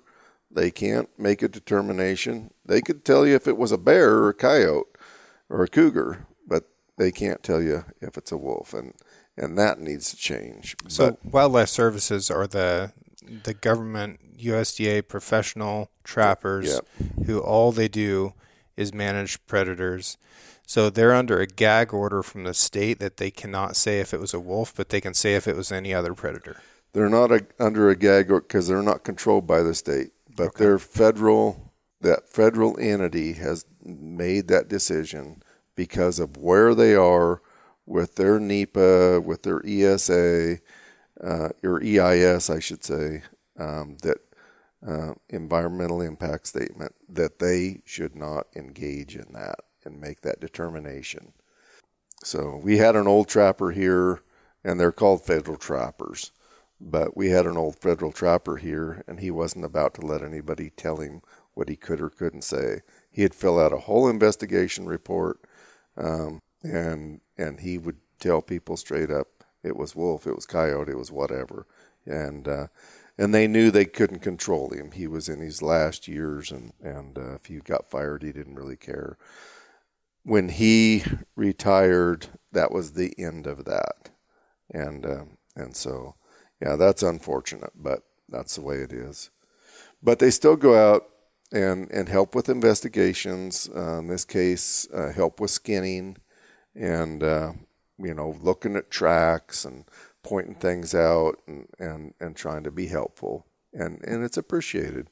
[0.49, 2.51] They can't make a determination.
[2.65, 4.87] They could tell you if it was a bear or a coyote
[5.49, 8.93] or a cougar, but they can't tell you if it's a wolf, and
[9.35, 10.75] and that needs to change.
[10.87, 12.93] So, but, Wildlife Services are the
[13.43, 16.81] the government USDA professional trappers
[17.25, 18.33] who all they do
[18.75, 20.17] is manage predators.
[20.65, 24.19] So they're under a gag order from the state that they cannot say if it
[24.19, 26.57] was a wolf, but they can say if it was any other predator.
[26.93, 30.47] They're not a, under a gag order because they're not controlled by the state, but
[30.47, 30.63] okay.
[30.63, 31.71] they're federal.
[32.01, 35.41] That federal entity has made that decision
[35.75, 37.41] because of where they are
[37.85, 40.59] with their NEPA, with their ESA,
[41.23, 43.23] uh, or EIS, I should say,
[43.57, 44.17] um, that
[44.85, 51.33] uh, environmental impact statement that they should not engage in that and make that determination.
[52.23, 54.21] So we had an old trapper here,
[54.63, 56.31] and they're called federal trappers.
[56.79, 60.69] But we had an old federal trapper here, and he wasn't about to let anybody
[60.69, 61.21] tell him
[61.53, 62.81] what he could or couldn't say.
[63.11, 65.39] He had filled out a whole investigation report,
[65.95, 69.27] um, and and he would tell people straight up
[69.63, 71.65] it was wolf, it was coyote, it was whatever,
[72.05, 72.67] and uh,
[73.17, 74.91] and they knew they couldn't control him.
[74.91, 78.55] He was in his last years, and and uh, if he got fired, he didn't
[78.55, 79.17] really care.
[80.23, 81.03] When he
[81.35, 84.09] retired, that was the end of that,
[84.71, 86.15] and uh, and so
[86.61, 89.29] yeah, that's unfortunate, but that's the way it is.
[90.01, 91.09] But they still go out
[91.51, 93.69] and and help with investigations.
[93.75, 96.17] Uh, in this case, uh, help with skinning,
[96.73, 97.53] and uh,
[97.97, 99.85] you know looking at tracks and
[100.23, 103.45] pointing things out and, and, and trying to be helpful.
[103.73, 105.09] And, and it's appreciated.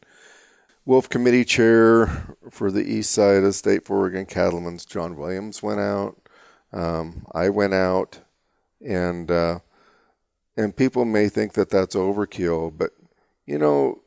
[0.86, 5.80] Wolf Committee Chair for the east side of state for Oregon Cattlemen's, John Williams, went
[5.80, 6.18] out.
[6.74, 8.22] Um, I went out,
[8.84, 9.60] and uh,
[10.58, 12.92] and people may think that that's overkill, but
[13.46, 14.02] you know,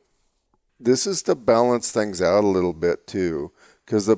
[0.79, 3.51] this is to balance things out a little bit too,
[3.85, 4.17] because the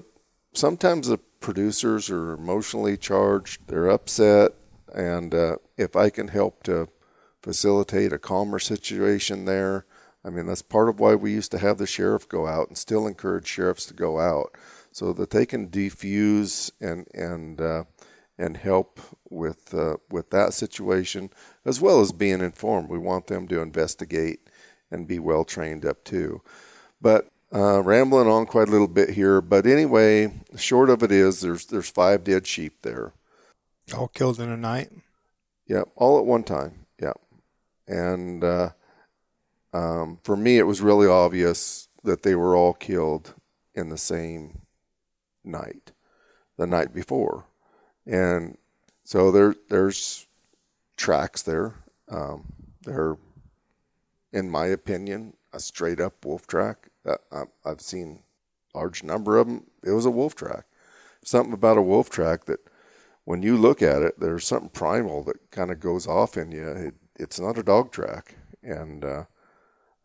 [0.54, 4.54] sometimes the producers are emotionally charged, they're upset,
[4.96, 6.90] and uh, if I can help to
[7.44, 9.86] facilitate a calmer situation there,
[10.28, 12.78] I mean, that's part of why we used to have the sheriff go out and
[12.78, 14.54] still encourage sheriffs to go out
[14.92, 17.86] so that they can defuse and, and, uh,
[18.38, 19.00] and help
[19.30, 21.30] with, uh, with that situation
[21.64, 22.90] as well as being informed.
[22.90, 24.50] We want them to investigate
[24.92, 26.42] and be well trained up too.
[27.00, 31.40] But uh, rambling on quite a little bit here, but anyway, short of it is
[31.40, 33.14] there's there's five dead sheep there.
[33.96, 34.92] All killed in a night.
[35.66, 36.86] Yeah, all at one time.
[37.02, 37.14] Yeah,
[37.88, 38.70] and uh,
[39.74, 43.34] um, for me, it was really obvious that they were all killed
[43.76, 44.62] in the same
[45.44, 45.92] night,
[46.58, 47.46] the night before,
[48.06, 48.58] and
[49.04, 50.28] so there there's
[50.96, 51.76] tracks there.
[52.10, 53.18] Um, they're,
[54.32, 56.90] in my opinion, a straight up wolf track.
[57.06, 58.24] Uh, I've seen
[58.74, 59.66] large number of them.
[59.84, 60.66] It was a wolf track.
[61.24, 62.60] Something about a wolf track that
[63.26, 66.68] when you look at it, there's something primal that kind of goes off in you.
[66.68, 69.24] It, it's not a dog track, and uh,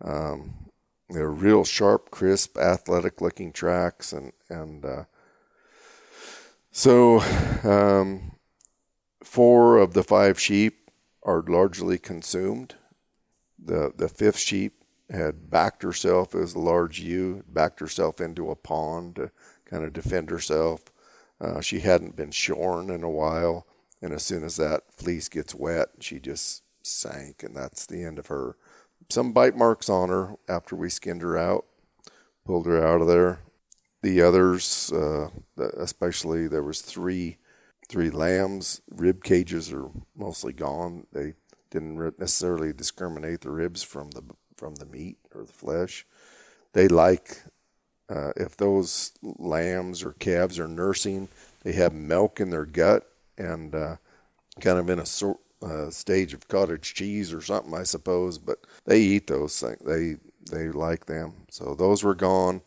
[0.03, 0.55] um,
[1.09, 5.05] they're real sharp, crisp, athletic-looking tracks, and and uh,
[6.71, 7.21] so
[7.65, 8.33] um,
[9.23, 10.91] four of the five sheep
[11.23, 12.75] are largely consumed.
[13.63, 18.57] The the fifth sheep had backed herself as a large ewe, backed herself into a
[18.57, 19.31] pond to
[19.67, 20.85] kind of defend herself.
[21.41, 23.67] Uh, she hadn't been shorn in a while,
[24.01, 28.19] and as soon as that fleece gets wet, she just sank, and that's the end
[28.19, 28.57] of her.
[29.09, 31.67] Some bite marks on her after we skinned her out,
[32.45, 33.41] pulled her out of there.
[34.03, 37.39] The others, uh, especially there was three
[37.89, 38.81] three lambs.
[38.91, 41.07] Rib cages are mostly gone.
[41.13, 41.35] They
[41.71, 44.23] didn't necessarily discriminate the ribs from the
[44.57, 46.07] from the meat or the flesh.
[46.73, 47.43] They like
[48.09, 51.29] uh, if those lambs or calves are nursing,
[51.63, 53.97] they have milk in their gut and uh,
[54.61, 55.39] kind of in a sort
[55.91, 58.39] stage of cottage cheese or something, I suppose.
[58.39, 59.83] But they eat those things.
[59.85, 60.17] They
[60.51, 61.47] they like them.
[61.51, 62.63] So those were gone.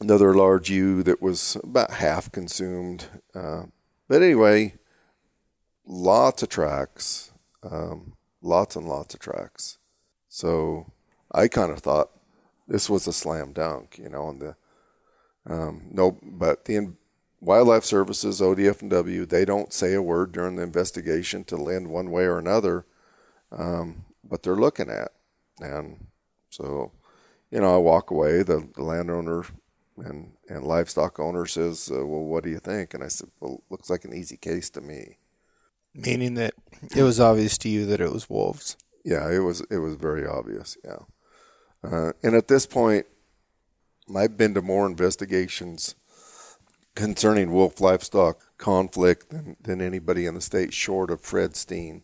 [0.00, 3.06] Another large ewe that was about half consumed.
[3.34, 3.64] Uh,
[4.08, 4.74] but anyway,
[5.86, 7.30] lots of tracks,
[7.62, 9.78] um, lots and lots of tracks.
[10.28, 10.90] So
[11.30, 12.10] I kind of thought
[12.66, 14.56] this was a slam dunk, you know, and the
[15.44, 16.94] um, no, but the
[17.42, 21.88] Wildlife Services, ODF and W, they don't say a word during the investigation to lend
[21.88, 22.86] one way or another
[23.50, 25.10] um, what they're looking at.
[25.60, 26.06] And
[26.50, 26.92] so,
[27.50, 28.44] you know, I walk away.
[28.44, 29.44] The, the landowner
[29.96, 33.62] and and livestock owner says, uh, "Well, what do you think?" And I said, "Well,
[33.70, 35.18] looks like an easy case to me."
[35.94, 36.54] Meaning that
[36.96, 38.76] it was obvious to you that it was wolves.
[39.04, 39.60] Yeah, it was.
[39.62, 40.78] It was very obvious.
[40.84, 41.00] Yeah,
[41.84, 43.06] uh, and at this point,
[44.14, 45.96] I've been to more investigations
[46.94, 52.02] concerning wolf livestock conflict than, than anybody in the state, short of Fred Steen,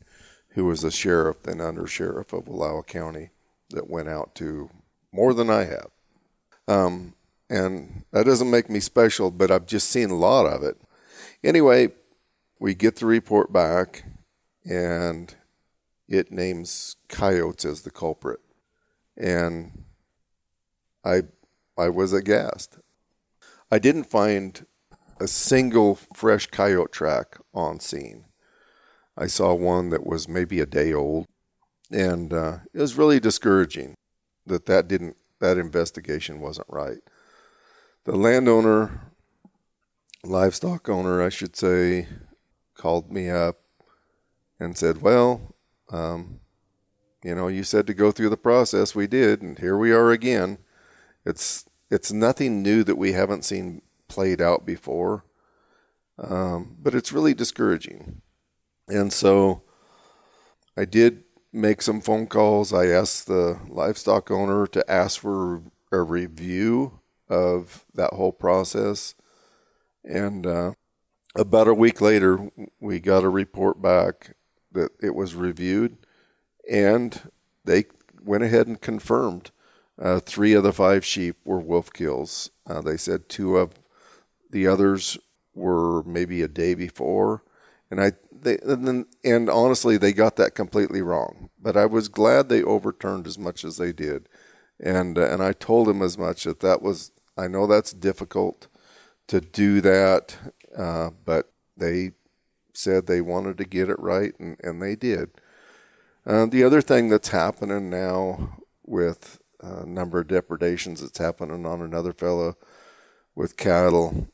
[0.50, 3.30] who was a sheriff and under sheriff of Wallowa County,
[3.70, 4.70] that went out to
[5.12, 5.90] more than I have.
[6.66, 7.14] Um,
[7.50, 10.76] and that doesn't make me special, but I've just seen a lot of it.
[11.42, 11.92] Anyway,
[12.58, 14.04] we get the report back,
[14.64, 15.34] and
[16.08, 18.40] it names coyotes as the culprit,
[19.16, 19.84] and
[21.04, 21.22] I
[21.76, 22.78] I was aghast.
[23.70, 24.66] I didn't find
[25.20, 28.24] a single fresh coyote track on scene.
[29.16, 31.26] I saw one that was maybe a day old,
[31.90, 33.94] and uh, it was really discouraging
[34.46, 36.98] that that didn't that investigation wasn't right
[38.08, 39.12] the landowner,
[40.24, 42.08] livestock owner, I should say,
[42.74, 43.60] called me up
[44.58, 45.54] and said, Well,
[45.90, 46.40] um,
[47.22, 48.94] you know, you said to go through the process.
[48.94, 50.56] We did, and here we are again.
[51.26, 55.24] It's it's nothing new that we haven't seen played out before,
[56.18, 58.22] um, but it's really discouraging.
[58.88, 59.62] And so,
[60.76, 62.72] I did make some phone calls.
[62.72, 69.14] I asked the livestock owner to ask for a review of that whole process.
[70.04, 70.72] And uh,
[71.34, 72.50] about a week later,
[72.80, 74.36] we got a report back
[74.72, 75.96] that it was reviewed,
[76.70, 77.30] and
[77.64, 77.86] they
[78.22, 79.50] went ahead and confirmed
[80.00, 82.50] uh, three of the five sheep were wolf kills.
[82.66, 83.72] Uh, they said two of
[84.50, 85.18] the others
[85.54, 87.42] were maybe a day before,
[87.90, 91.50] and I they and, and honestly they got that completely wrong.
[91.60, 94.28] But I was glad they overturned as much as they did,
[94.80, 98.68] and uh, and I told them as much that that was I know that's difficult
[99.28, 100.36] to do that,
[100.76, 102.12] uh, but they
[102.72, 105.30] said they wanted to get it right, and, and they did.
[106.26, 111.80] Uh, the other thing that's happening now with a number of depredations that's happening on
[111.80, 112.56] another fellow
[113.34, 114.28] with cattle,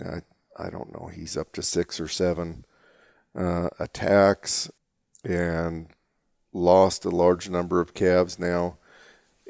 [0.00, 0.20] I,
[0.56, 2.64] I don't know, he's up to six or seven
[3.34, 4.70] uh, attacks
[5.24, 5.88] and
[6.52, 8.78] lost a large number of calves now.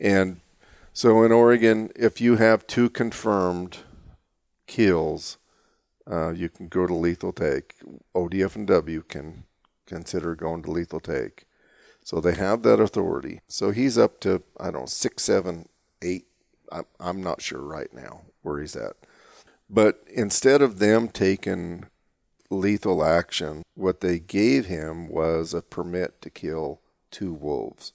[0.00, 0.40] And
[0.92, 3.78] so in Oregon, if you have two confirmed
[4.66, 5.38] kills,
[6.10, 7.76] uh, you can go to lethal take.
[8.14, 9.44] ODF and W can
[9.86, 11.46] consider going to lethal take.
[12.02, 13.40] So they have that authority.
[13.48, 15.68] So he's up to I don't know six, seven,
[16.02, 16.26] eight.
[16.70, 18.94] I'm I'm not sure right now where he's at.
[19.68, 21.86] But instead of them taking
[22.50, 27.92] lethal action, what they gave him was a permit to kill two wolves.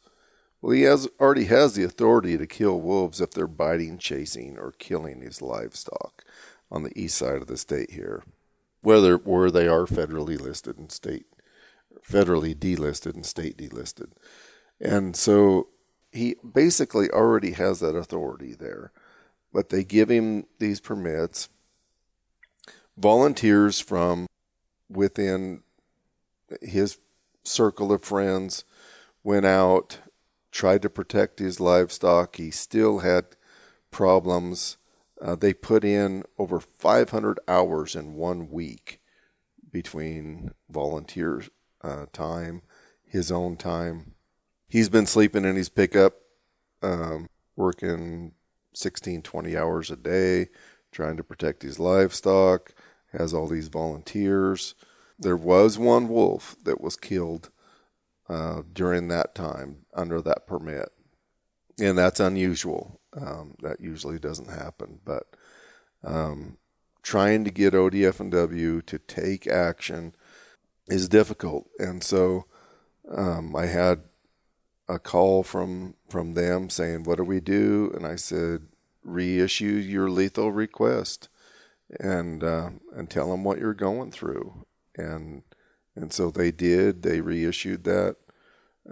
[0.62, 4.74] Well, he has already has the authority to kill wolves if they're biting, chasing, or
[4.78, 6.24] killing his livestock
[6.72, 8.24] on the east side of the state here,
[8.82, 11.26] whether where they are federally listed and state
[12.08, 14.12] federally delisted and state delisted.
[14.80, 15.68] And so
[16.12, 18.92] he basically already has that authority there.
[19.54, 21.50] But they give him these permits.
[22.98, 24.28] Volunteers from
[24.89, 25.64] within
[26.62, 26.98] his
[27.44, 28.64] circle of friends
[29.24, 30.00] went out
[30.52, 32.36] tried to protect his livestock.
[32.36, 33.26] He still had
[33.89, 34.78] problems.
[35.22, 39.00] Uh, they put in over 500 hours in one week
[39.72, 41.44] between volunteer
[41.84, 42.62] uh, time,
[43.06, 44.14] his own time.
[44.68, 46.14] He's been sleeping in his pickup,
[46.82, 48.34] um, working
[48.74, 50.48] 16, 20 hours a day,
[50.92, 52.74] trying to protect his livestock,
[53.12, 54.76] has all these volunteers.
[55.20, 57.50] There was one wolf that was killed
[58.30, 60.89] uh, during that time under that permit,
[61.80, 63.00] and that's unusual.
[63.14, 65.36] Um, that usually doesn't happen, but
[66.04, 66.58] um,
[67.04, 70.16] trying to get ODF and W to take action
[70.88, 72.46] is difficult, and so
[73.14, 74.04] um, I had
[74.88, 78.68] a call from from them saying, "What do we do?" And I said,
[79.04, 81.30] "Reissue your lethal request,
[81.99, 85.43] and uh, and tell them what you're going through." And
[85.95, 87.04] and so they did.
[87.04, 88.18] They reissued that.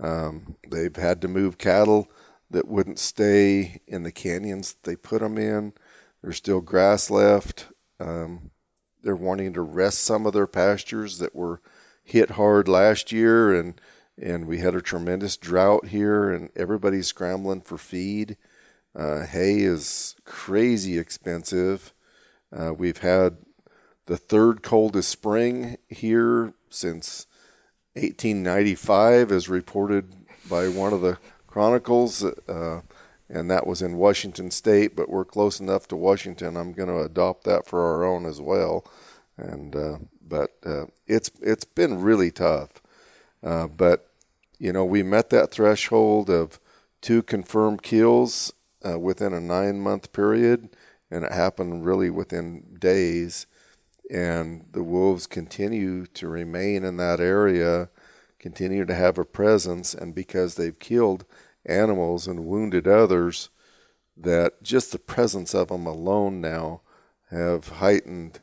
[0.01, 2.11] Um, they've had to move cattle
[2.51, 5.73] that wouldn't stay in the canyons they put them in.
[6.21, 7.67] There's still grass left.
[7.99, 8.51] Um,
[9.01, 11.61] they're wanting to rest some of their pastures that were
[12.03, 13.79] hit hard last year, and
[14.21, 18.35] and we had a tremendous drought here, and everybody's scrambling for feed.
[18.95, 21.93] Uh, hay is crazy expensive.
[22.55, 23.37] Uh, we've had
[24.05, 27.27] the third coldest spring here since
[27.93, 30.15] 1895, as reported
[30.49, 32.81] by one of the chronicles, uh,
[33.29, 34.95] and that was in Washington State.
[34.95, 36.57] But we're close enough to Washington.
[36.57, 38.85] I'm going to adopt that for our own as well.
[39.37, 42.81] And uh, but uh, it's it's been really tough.
[43.43, 44.09] Uh, but
[44.57, 46.59] you know, we met that threshold of
[47.01, 48.53] two confirmed kills
[48.87, 50.69] uh, within a nine month period,
[51.11, 53.47] and it happened really within days.
[54.11, 57.89] And the wolves continue to remain in that area,
[58.39, 61.25] continue to have a presence, and because they've killed
[61.65, 63.49] animals and wounded others,
[64.17, 66.81] that just the presence of them alone now
[67.29, 68.39] have heightened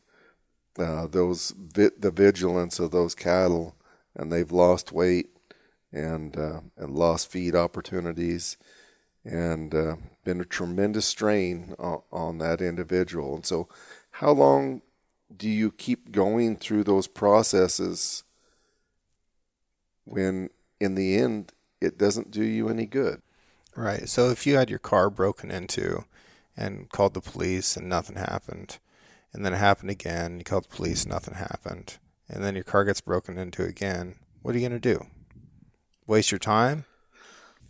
[0.78, 3.74] uh, those vi- the vigilance of those cattle,
[4.14, 5.30] and they've lost weight
[5.92, 8.56] and uh, and lost feed opportunities,
[9.26, 13.34] and uh, been a tremendous strain on, on that individual.
[13.34, 13.68] And so,
[14.12, 14.82] how long
[15.34, 18.22] do you keep going through those processes
[20.04, 20.50] when,
[20.80, 23.20] in the end, it doesn't do you any good?
[23.74, 24.08] Right.
[24.08, 26.04] So if you had your car broken into
[26.56, 28.78] and called the police and nothing happened,
[29.32, 31.98] and then it happened again, you called the police, nothing happened,
[32.28, 35.06] and then your car gets broken into again, what are you going to do?
[36.06, 36.86] Waste your time?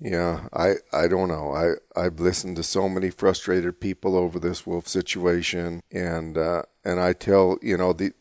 [0.01, 1.53] Yeah, I, I don't know.
[1.53, 7.01] I, I've listened to so many frustrated people over this wolf situation, and uh, and
[7.01, 8.12] I tell you know the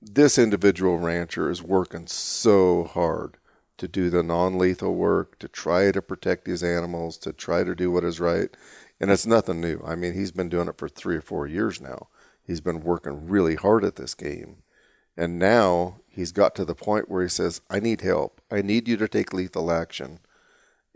[0.00, 3.38] this individual rancher is working so hard
[3.78, 7.90] to do the non-lethal work, to try to protect his animals, to try to do
[7.90, 8.50] what is right,
[9.00, 9.82] and it's nothing new.
[9.84, 12.08] I mean, he's been doing it for three or four years now.
[12.42, 14.58] He's been working really hard at this game,
[15.16, 18.40] and now he's got to the point where he says, "I need help.
[18.50, 20.20] I need you to take lethal action."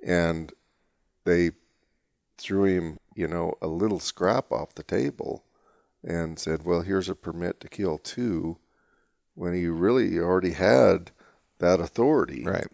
[0.05, 0.53] And
[1.25, 1.53] they
[2.39, 5.45] threw him, you know, a little scrap off the table
[6.03, 8.59] and said, "Well, here's a permit to kill two,
[9.35, 11.11] when he really already had
[11.59, 12.45] that authority.
[12.45, 12.67] Right.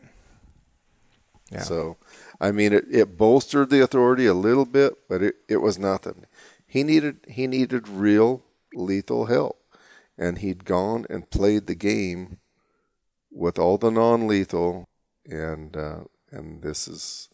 [1.50, 1.62] Yeah.
[1.62, 1.96] So,
[2.40, 6.26] I mean, it, it bolstered the authority a little bit, but it, it was nothing.
[6.66, 9.60] He needed he needed real lethal help,
[10.16, 12.38] and he'd gone and played the game
[13.32, 14.88] with all the non-lethal,
[15.28, 16.00] and uh,
[16.30, 17.28] and this is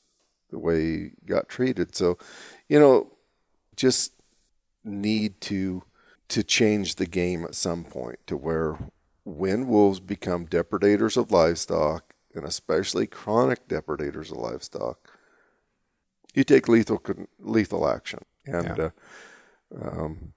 [0.51, 1.95] the way he got treated.
[1.95, 2.19] So,
[2.69, 3.13] you know,
[3.75, 4.13] just
[4.85, 5.83] need to
[6.29, 8.79] to change the game at some point to where
[9.25, 15.11] when wolves become depredators of livestock and especially chronic depredators of livestock,
[16.35, 17.03] you take lethal
[17.39, 18.21] lethal action.
[18.45, 18.91] And yeah.
[19.75, 20.33] uh, um,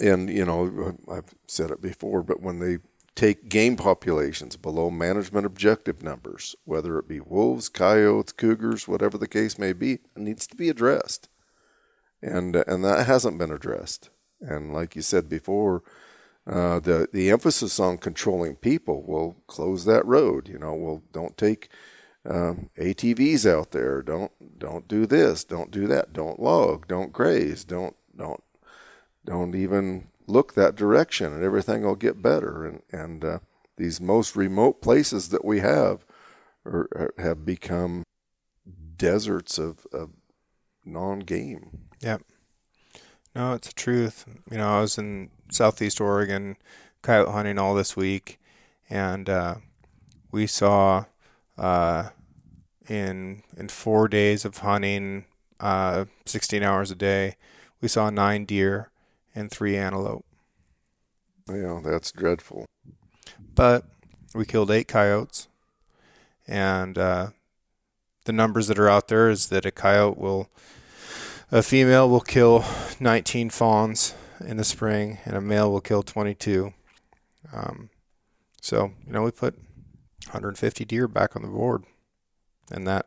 [0.00, 2.78] and you know I've said it before, but when they
[3.14, 9.28] take game populations below management objective numbers, whether it be wolves, coyotes, cougars, whatever the
[9.28, 11.28] case may be, needs to be addressed.
[12.20, 14.10] And, and that hasn't been addressed.
[14.40, 15.82] And like you said before,
[16.46, 20.48] uh, the, the emphasis on controlling people will close that road.
[20.48, 21.70] You know, well, don't take
[22.28, 24.02] um, ATVs out there.
[24.02, 25.44] Don't don't do this.
[25.44, 26.12] Don't do that.
[26.12, 26.86] Don't log.
[26.86, 27.64] Don't graze.
[27.64, 28.42] Don't don't
[29.24, 32.64] don't even look that direction and everything will get better.
[32.64, 33.38] And, and uh,
[33.76, 36.04] these most remote places that we have
[36.64, 38.04] are, are, have become
[38.96, 40.10] deserts of, of
[40.84, 41.88] non game.
[42.00, 42.22] Yep.
[43.34, 44.26] No, it's the truth.
[44.50, 46.56] You know, I was in southeast Oregon
[47.02, 48.38] coyote hunting all this week,
[48.88, 49.56] and uh,
[50.30, 51.06] we saw
[51.58, 52.10] uh,
[52.88, 55.24] in in four days of hunting,
[55.58, 57.36] uh, 16 hours a day,
[57.80, 58.90] we saw nine deer
[59.34, 60.24] and three antelope.
[61.48, 62.66] Yeah, that's dreadful.
[63.54, 63.84] But
[64.34, 65.48] we killed eight coyotes,
[66.46, 67.28] and uh,
[68.24, 70.48] the numbers that are out there is that a coyote will,
[71.52, 72.64] a female will kill
[72.98, 76.72] 19 fawns in the spring, and a male will kill 22.
[77.52, 77.90] Um,
[78.60, 79.54] so you know we put
[80.24, 81.84] 150 deer back on the board.
[82.70, 83.06] and that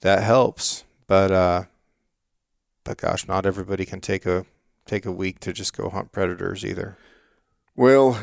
[0.00, 0.84] that helps.
[1.06, 1.64] But uh,
[2.84, 4.44] but gosh, not everybody can take a
[4.90, 6.98] take a week to just go hunt predators either.
[7.76, 8.20] Well,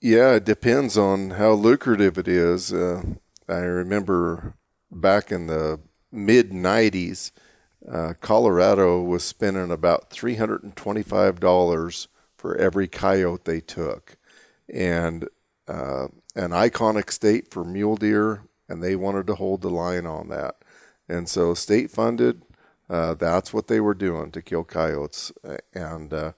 [0.00, 2.72] yeah, it depends on how lucrative it is.
[2.72, 3.02] Uh,
[3.48, 4.54] I remember
[4.90, 5.80] back in the
[6.12, 7.32] mid '90s,
[7.90, 12.08] uh, Colorado was spending about three hundred and twenty-five dollars
[12.38, 14.16] for every coyote they took,
[14.72, 15.28] and
[15.66, 16.06] uh,
[16.36, 20.56] an iconic state for mule deer, and they wanted to hold the line on that,
[21.08, 22.42] and so state funded.
[22.88, 25.32] Uh, that's what they were doing to kill coyotes,
[25.74, 26.32] and uh,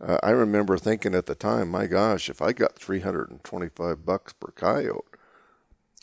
[0.00, 5.04] I remember thinking at the time, my gosh, if I got 325 bucks per coyote,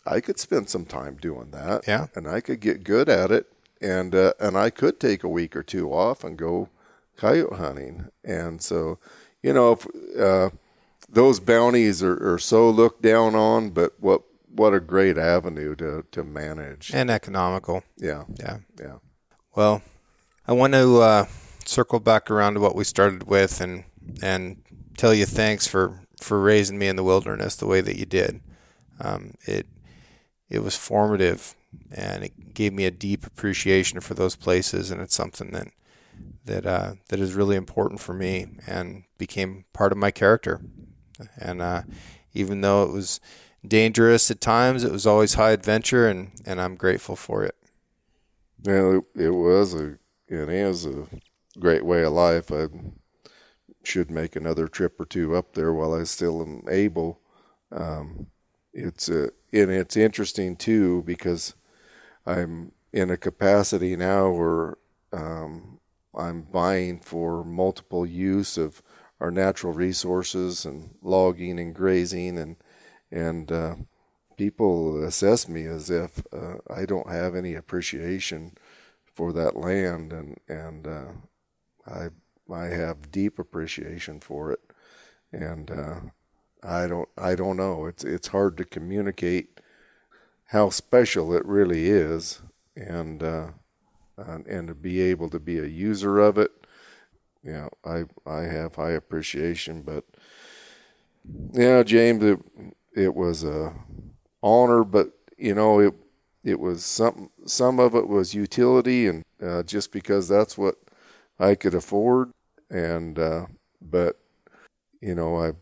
[0.04, 1.86] I could spend some time doing that.
[1.86, 2.08] Yeah.
[2.14, 3.52] And I could get good at it.
[3.80, 6.68] And, uh, and I could take a week or two off and go
[7.16, 8.08] coyote hunting.
[8.24, 8.98] And so,
[9.42, 9.86] you know, if,
[10.18, 10.50] uh,
[11.08, 16.04] those bounties are, are so looked down on, but what, what a great avenue to,
[16.10, 16.90] to manage.
[16.92, 17.84] And economical.
[17.96, 18.24] Yeah.
[18.40, 18.58] Yeah.
[18.80, 18.96] Yeah.
[19.56, 19.82] Well,
[20.48, 21.26] I want to uh,
[21.64, 23.84] circle back around to what we started with and
[24.20, 24.62] and
[24.96, 28.40] tell you thanks for for raising me in the wilderness the way that you did.
[28.98, 29.68] Um, it
[30.50, 31.54] it was formative
[31.92, 35.68] and it gave me a deep appreciation for those places and it's something that
[36.46, 40.60] that uh, that is really important for me and became part of my character.
[41.38, 41.82] And uh,
[42.32, 43.20] even though it was
[43.66, 47.54] dangerous at times, it was always high adventure and, and I'm grateful for it.
[48.66, 51.06] Yeah, it, was a it is a
[51.58, 52.50] great way of life.
[52.50, 52.68] I
[53.82, 57.20] should make another trip or two up there while I still am able.
[57.70, 58.28] Um,
[58.72, 61.54] it's a, and it's interesting too because
[62.26, 64.78] I'm in a capacity now where
[65.12, 65.80] um,
[66.16, 68.82] I'm buying for multiple use of
[69.20, 72.56] our natural resources and logging and grazing and
[73.12, 73.76] and uh,
[74.36, 78.52] people assess me as if uh, I don't have any appreciation
[79.04, 81.12] for that land and and uh,
[81.86, 82.08] I
[82.52, 84.60] I have deep appreciation for it,
[85.32, 86.00] and uh,
[86.62, 87.86] I don't I don't know.
[87.86, 89.60] It's it's hard to communicate
[90.46, 92.42] how special it really is,
[92.76, 93.48] and uh,
[94.16, 96.50] and, and to be able to be a user of it.
[97.42, 100.04] Know, I I have high appreciation, but
[101.52, 102.40] yeah, James, it,
[102.94, 103.74] it was a
[104.44, 105.94] honor, but you know it
[106.44, 110.76] it was some some of it was utility, and uh, just because that's what
[111.40, 112.30] I could afford.
[112.70, 113.46] And uh,
[113.80, 114.20] but
[115.00, 115.52] you know, I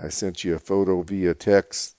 [0.00, 1.96] I sent you a photo via text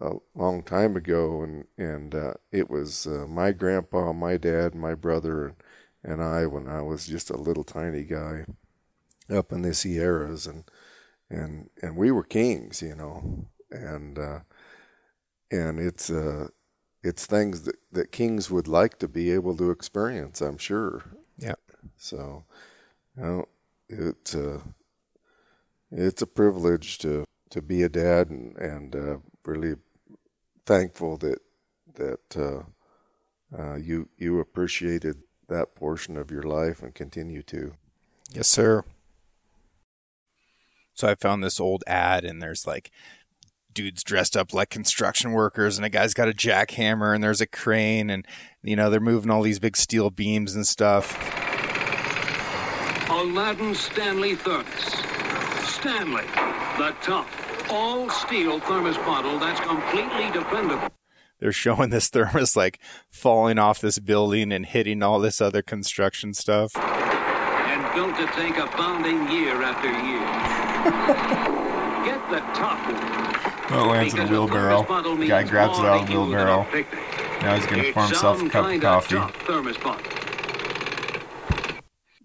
[0.00, 4.94] a long time ago, and and uh, it was uh, my grandpa, my dad, my
[4.94, 5.54] brother,
[6.04, 8.44] and I when I was just a little tiny guy
[9.28, 10.64] up in the Sierras, and
[11.28, 14.40] and and we were kings, you know, and uh,
[15.50, 16.48] and it's uh,
[17.02, 21.04] it's things that, that kings would like to be able to experience, I'm sure.
[21.38, 21.54] Yeah.
[21.96, 22.44] So,
[23.16, 23.48] you know,
[23.88, 24.58] it uh,
[25.90, 29.76] it's a privilege to to be a dad, and and uh, really
[30.66, 31.38] thankful that
[31.94, 37.72] that uh, uh, you you appreciated that portion of your life and continue to.
[38.32, 38.84] Yes, sir.
[40.94, 42.90] So I found this old ad, and there's like
[43.74, 47.46] dudes dressed up like construction workers and a guy's got a jackhammer and there's a
[47.46, 48.26] crane and
[48.62, 51.16] you know they're moving all these big steel beams and stuff
[53.10, 55.04] Aladdin Stanley Thermos.
[55.68, 56.24] Stanley,
[56.78, 57.28] the tough,
[57.70, 60.88] all steel thermos bottle that's completely dependable.
[61.40, 62.78] they're showing this thermos like
[63.08, 68.56] falling off this building and hitting all this other construction stuff And built to take
[68.58, 70.20] a bounding year after year.
[72.04, 73.19] Get the tough one.
[73.70, 74.82] Well, it lands in a wheelbarrow.
[75.16, 76.66] The guy grabs it out of the you than a wheelbarrow.
[77.42, 79.14] Now he's gonna pour himself a some cup of coffee.
[79.14, 80.12] tough thermos bottle.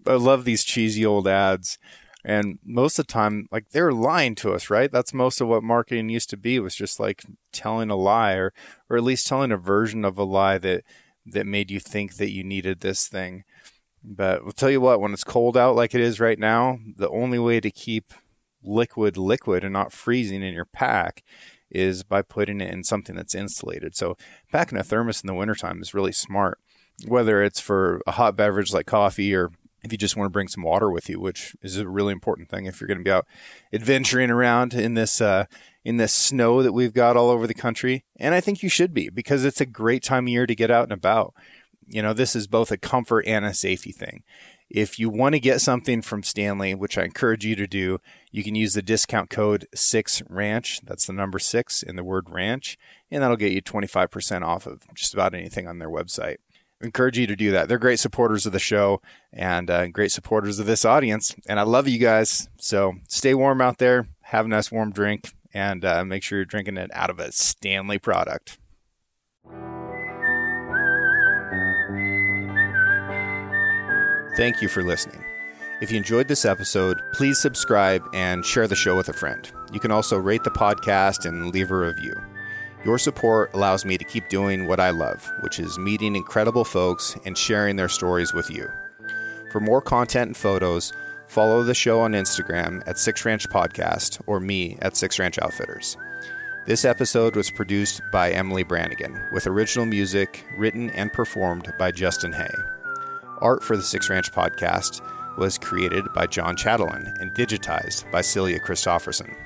[0.06, 1.78] I love these cheesy old ads.
[2.24, 4.90] And most of the time, like they're lying to us, right?
[4.90, 8.52] That's most of what marketing used to be was just like telling a lie or,
[8.90, 10.82] or at least telling a version of a lie that,
[11.24, 13.44] that made you think that you needed this thing.
[14.02, 17.08] But I'll tell you what, when it's cold out like it is right now, the
[17.10, 18.12] only way to keep
[18.62, 21.22] liquid liquid and not freezing in your pack
[21.70, 23.96] is by putting it in something that's insulated.
[23.96, 24.16] So
[24.52, 26.58] packing a thermos in the wintertime is really smart,
[27.06, 29.50] whether it's for a hot beverage like coffee or
[29.82, 32.48] if you just want to bring some water with you, which is a really important
[32.48, 33.26] thing if you're going to be out
[33.72, 35.44] adventuring around in this uh,
[35.84, 38.04] in this snow that we've got all over the country.
[38.18, 40.70] And I think you should be because it's a great time of year to get
[40.72, 41.34] out and about.
[41.86, 44.22] you know, this is both a comfort and a safety thing.
[44.68, 47.98] If you want to get something from Stanley, which I encourage you to do,
[48.32, 50.80] you can use the discount code 6RANCH.
[50.82, 52.76] That's the number 6 in the word ranch,
[53.10, 56.36] and that'll get you 25% off of just about anything on their website.
[56.82, 57.68] I encourage you to do that.
[57.68, 59.00] They're great supporters of the show
[59.32, 61.34] and uh, great supporters of this audience.
[61.48, 62.48] And I love you guys.
[62.58, 66.44] So stay warm out there, have a nice warm drink, and uh, make sure you're
[66.44, 68.58] drinking it out of a Stanley product.
[74.36, 75.24] Thank you for listening.
[75.80, 79.50] If you enjoyed this episode, please subscribe and share the show with a friend.
[79.72, 82.14] You can also rate the podcast and leave a review.
[82.84, 87.16] Your support allows me to keep doing what I love, which is meeting incredible folks
[87.24, 88.68] and sharing their stories with you.
[89.50, 90.92] For more content and photos,
[91.28, 95.96] follow the show on Instagram at Six Ranch Podcast or me at Six Ranch Outfitters.
[96.66, 102.34] This episode was produced by Emily Brannigan, with original music written and performed by Justin
[102.34, 102.54] Hay.
[103.40, 105.00] Art for the Six Ranch podcast
[105.36, 109.36] was created by John Chatelain and digitized by Celia Christofferson.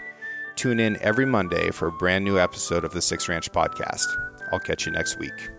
[0.57, 4.07] Tune in every Monday for a brand new episode of the Six Ranch podcast.
[4.53, 5.51] I'll catch you next week.